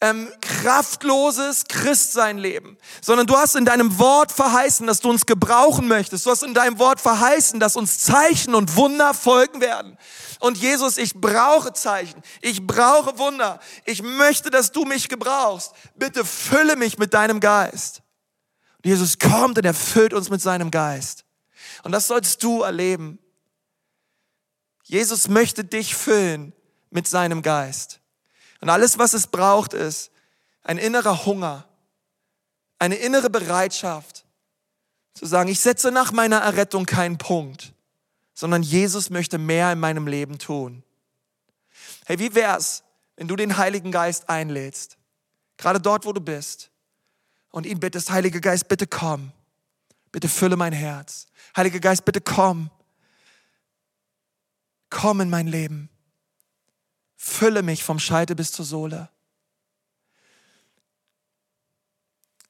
[0.00, 5.88] ähm, kraftloses Christsein leben, sondern du hast in deinem Wort verheißen, dass du uns gebrauchen
[5.88, 6.24] möchtest.
[6.24, 9.98] Du hast in deinem Wort verheißen, dass uns Zeichen und Wunder folgen werden.
[10.40, 13.60] Und Jesus, ich brauche Zeichen, ich brauche Wunder.
[13.84, 15.72] Ich möchte, dass du mich gebrauchst.
[15.96, 18.02] Bitte fülle mich mit deinem Geist.
[18.78, 21.26] Und Jesus kommt und erfüllt uns mit seinem Geist.
[21.82, 23.18] Und das sollst du erleben.
[24.84, 26.54] Jesus möchte dich füllen
[26.88, 27.99] mit seinem Geist.
[28.60, 30.10] Und alles, was es braucht, ist
[30.62, 31.66] ein innerer Hunger,
[32.78, 34.24] eine innere Bereitschaft
[35.14, 37.72] zu sagen, ich setze nach meiner Errettung keinen Punkt,
[38.34, 40.82] sondern Jesus möchte mehr in meinem Leben tun.
[42.06, 42.84] Hey, wie wär's,
[43.16, 44.96] wenn du den Heiligen Geist einlädst,
[45.56, 46.70] gerade dort, wo du bist,
[47.50, 49.32] und ihn bittest, Heiliger Geist, bitte komm,
[50.12, 51.26] bitte fülle mein Herz.
[51.56, 52.70] Heiliger Geist, bitte komm,
[54.88, 55.88] komm in mein Leben.
[57.22, 59.10] Fülle mich vom Scheite bis zur Sohle.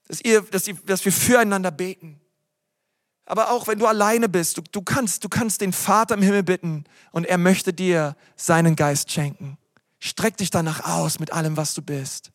[0.07, 2.21] Dass, ihr, dass, ihr, dass wir füreinander beten.
[3.25, 6.45] Aber auch wenn du alleine bist, du, du, kannst, du kannst den Vater im Himmel
[6.45, 9.59] bitten und er möchte dir seinen Geist schenken.
[9.99, 12.31] Streck dich danach aus mit allem, was du bist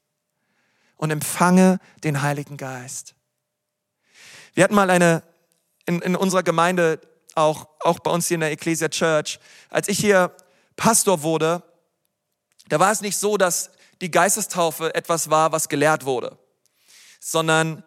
[0.97, 3.15] und empfange den Heiligen Geist.
[4.55, 5.23] Wir hatten mal eine,
[5.85, 6.99] in, in unserer Gemeinde,
[7.33, 10.35] auch, auch bei uns hier in der Ecclesia Church, als ich hier
[10.75, 11.63] Pastor wurde,
[12.67, 16.37] da war es nicht so, dass die Geistestaufe etwas war, was gelehrt wurde,
[17.19, 17.83] sondern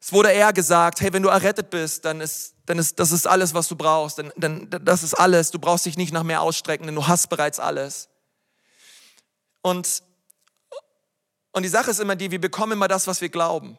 [0.00, 3.26] es wurde eher gesagt, hey, wenn du errettet bist, dann ist, dann ist das ist
[3.26, 4.16] alles, was du brauchst.
[4.16, 5.50] Denn, denn das ist alles.
[5.50, 8.08] Du brauchst dich nicht nach mehr ausstrecken, denn du hast bereits alles.
[9.60, 10.02] Und,
[11.52, 13.78] und die Sache ist immer die, wir bekommen immer das, was wir glauben.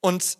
[0.00, 0.36] Und,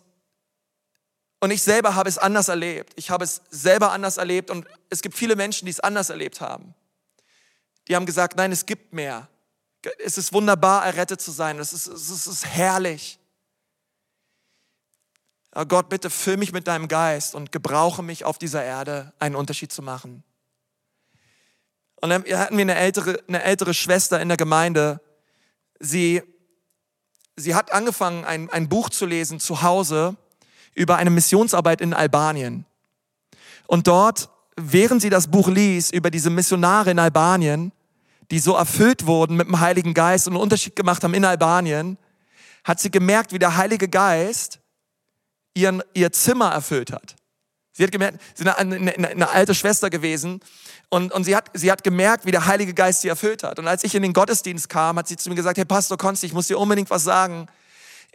[1.39, 2.91] und ich selber habe es anders erlebt.
[2.97, 6.41] Ich habe es selber anders erlebt und es gibt viele Menschen, die es anders erlebt
[6.41, 6.75] haben.
[7.87, 9.27] Die haben gesagt, nein, es gibt mehr.
[10.03, 11.59] Es ist wunderbar, errettet zu sein.
[11.59, 13.19] Es ist, es ist, herrlich.
[15.51, 19.35] Aber Gott, bitte füll mich mit deinem Geist und gebrauche mich auf dieser Erde, einen
[19.35, 20.23] Unterschied zu machen.
[22.01, 25.01] Und dann hatten wir eine ältere, eine ältere Schwester in der Gemeinde.
[25.79, 26.21] Sie,
[27.35, 30.15] sie hat angefangen, ein, ein Buch zu lesen zu Hause
[30.73, 32.65] über eine Missionsarbeit in Albanien.
[33.67, 37.71] Und dort während sie das Buch liest über diese Missionare in Albanien,
[38.31, 41.97] die so erfüllt wurden mit dem Heiligen Geist und einen Unterschied gemacht haben in Albanien,
[42.63, 44.59] hat sie gemerkt, wie der Heilige Geist
[45.53, 47.15] ihren, ihr Zimmer erfüllt hat.
[47.73, 50.39] Sie hat gemerkt, sie ist eine, eine, eine alte Schwester gewesen
[50.89, 53.57] und, und sie, hat, sie hat gemerkt, wie der Heilige Geist sie erfüllt hat.
[53.57, 56.27] Und als ich in den Gottesdienst kam, hat sie zu mir gesagt, hey Pastor Konsti,
[56.27, 57.47] ich muss dir unbedingt was sagen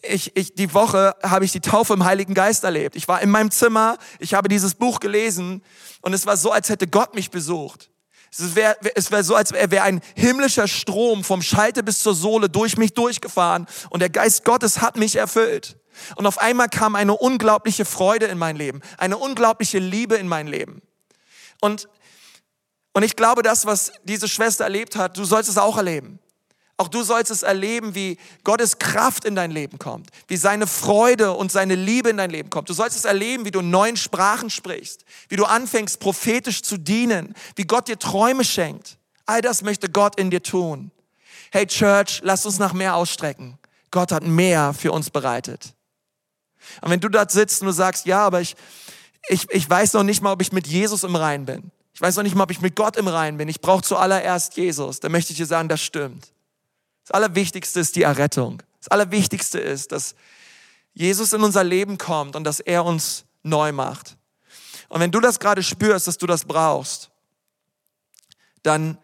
[0.03, 2.97] ich, ich, die Woche habe ich die Taufe im Heiligen Geist erlebt.
[2.97, 5.63] Ich war in meinem Zimmer, ich habe dieses Buch gelesen
[6.03, 7.91] und es war so, als hätte Gott mich besucht.
[8.31, 12.49] Es wäre es wär so, als wäre ein himmlischer Strom vom Schalter bis zur Sohle
[12.49, 15.77] durch mich durchgefahren und der Geist Gottes hat mich erfüllt.
[16.15, 20.47] Und auf einmal kam eine unglaubliche Freude in mein Leben, eine unglaubliche Liebe in mein
[20.47, 20.81] Leben.
[21.61, 21.89] Und,
[22.93, 26.21] und ich glaube, das, was diese Schwester erlebt hat, du sollst es auch erleben.
[26.81, 31.33] Auch du sollst es erleben, wie Gottes Kraft in dein Leben kommt, wie seine Freude
[31.33, 32.69] und seine Liebe in dein Leben kommt.
[32.69, 37.35] Du sollst es erleben, wie du neuen Sprachen sprichst, wie du anfängst, prophetisch zu dienen,
[37.57, 38.97] wie Gott dir Träume schenkt.
[39.27, 40.93] All das möchte Gott in dir tun.
[41.51, 43.59] Hey Church, lass uns nach mehr ausstrecken.
[43.91, 45.75] Gott hat mehr für uns bereitet.
[46.81, 48.55] Und wenn du dort sitzt und du sagst, ja, aber ich,
[49.29, 51.73] ich, ich weiß noch nicht mal, ob ich mit Jesus im Rein bin.
[51.93, 53.49] Ich weiß noch nicht mal, ob ich mit Gott im Rein bin.
[53.49, 55.01] Ich brauche zuallererst Jesus.
[55.01, 56.33] Dann möchte ich dir sagen, das stimmt.
[57.09, 58.63] Das Allerwichtigste ist die Errettung.
[58.81, 60.15] Das Allerwichtigste ist, dass
[60.93, 64.19] Jesus in unser Leben kommt und dass er uns neu macht.
[64.91, 67.11] Und wenn du das gerade spürst, dass du das brauchst,
[68.63, 68.99] dann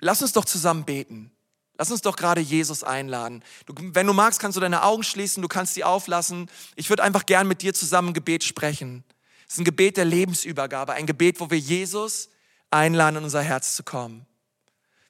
[0.00, 1.30] lass uns doch zusammen beten.
[1.78, 3.44] Lass uns doch gerade Jesus einladen.
[3.66, 6.50] Du, wenn du magst, kannst du deine Augen schließen, du kannst sie auflassen.
[6.74, 9.04] Ich würde einfach gern mit dir zusammen ein Gebet sprechen.
[9.46, 12.30] Es ist ein Gebet der Lebensübergabe, ein Gebet, wo wir Jesus
[12.72, 14.26] einladen, in unser Herz zu kommen.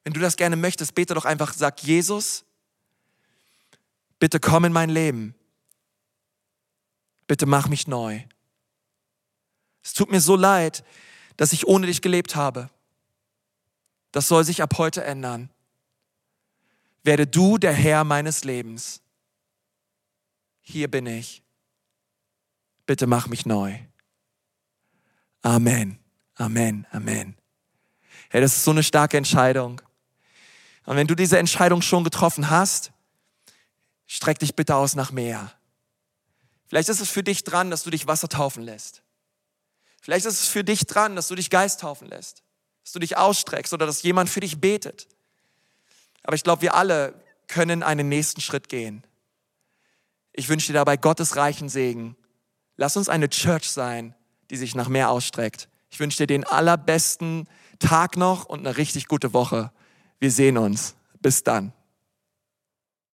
[0.05, 2.45] Wenn du das gerne möchtest, bete doch einfach, sag Jesus,
[4.19, 5.35] bitte komm in mein Leben.
[7.27, 8.23] Bitte mach mich neu.
[9.83, 10.85] Es tut mir so leid,
[11.37, 12.71] dass ich ohne dich gelebt habe.
[14.13, 15.51] Das soll sich ab heute ändern.
[17.03, 19.03] Werde du der Herr meines Lebens.
[20.61, 21.43] Hier bin ich.
[22.87, 23.79] Bitte mach mich neu.
[25.43, 25.99] Amen.
[26.37, 26.87] Amen.
[26.91, 27.37] Amen.
[28.31, 29.81] Hey, das ist so eine starke Entscheidung.
[30.87, 32.93] Und wenn du diese Entscheidung schon getroffen hast,
[34.07, 35.53] streck dich bitte aus nach mehr.
[36.67, 39.03] Vielleicht ist es für dich dran, dass du dich Wasser taufen lässt.
[40.01, 42.43] Vielleicht ist es für dich dran, dass du dich Geist taufen lässt,
[42.83, 45.09] dass du dich ausstreckst oder dass jemand für dich betet.
[46.23, 47.15] Aber ich glaube, wir alle
[47.49, 49.07] können einen nächsten Schritt gehen.
[50.33, 52.17] Ich wünsche dir dabei Gottes reichen Segen.
[52.77, 54.15] Lass uns eine Church sein,
[54.51, 55.69] die sich nach mehr ausstreckt.
[55.91, 59.73] Ich wünsche dir den allerbesten Tag noch und eine richtig gute Woche.
[60.25, 60.95] Wir sehen uns.
[61.21, 61.75] Bis dann.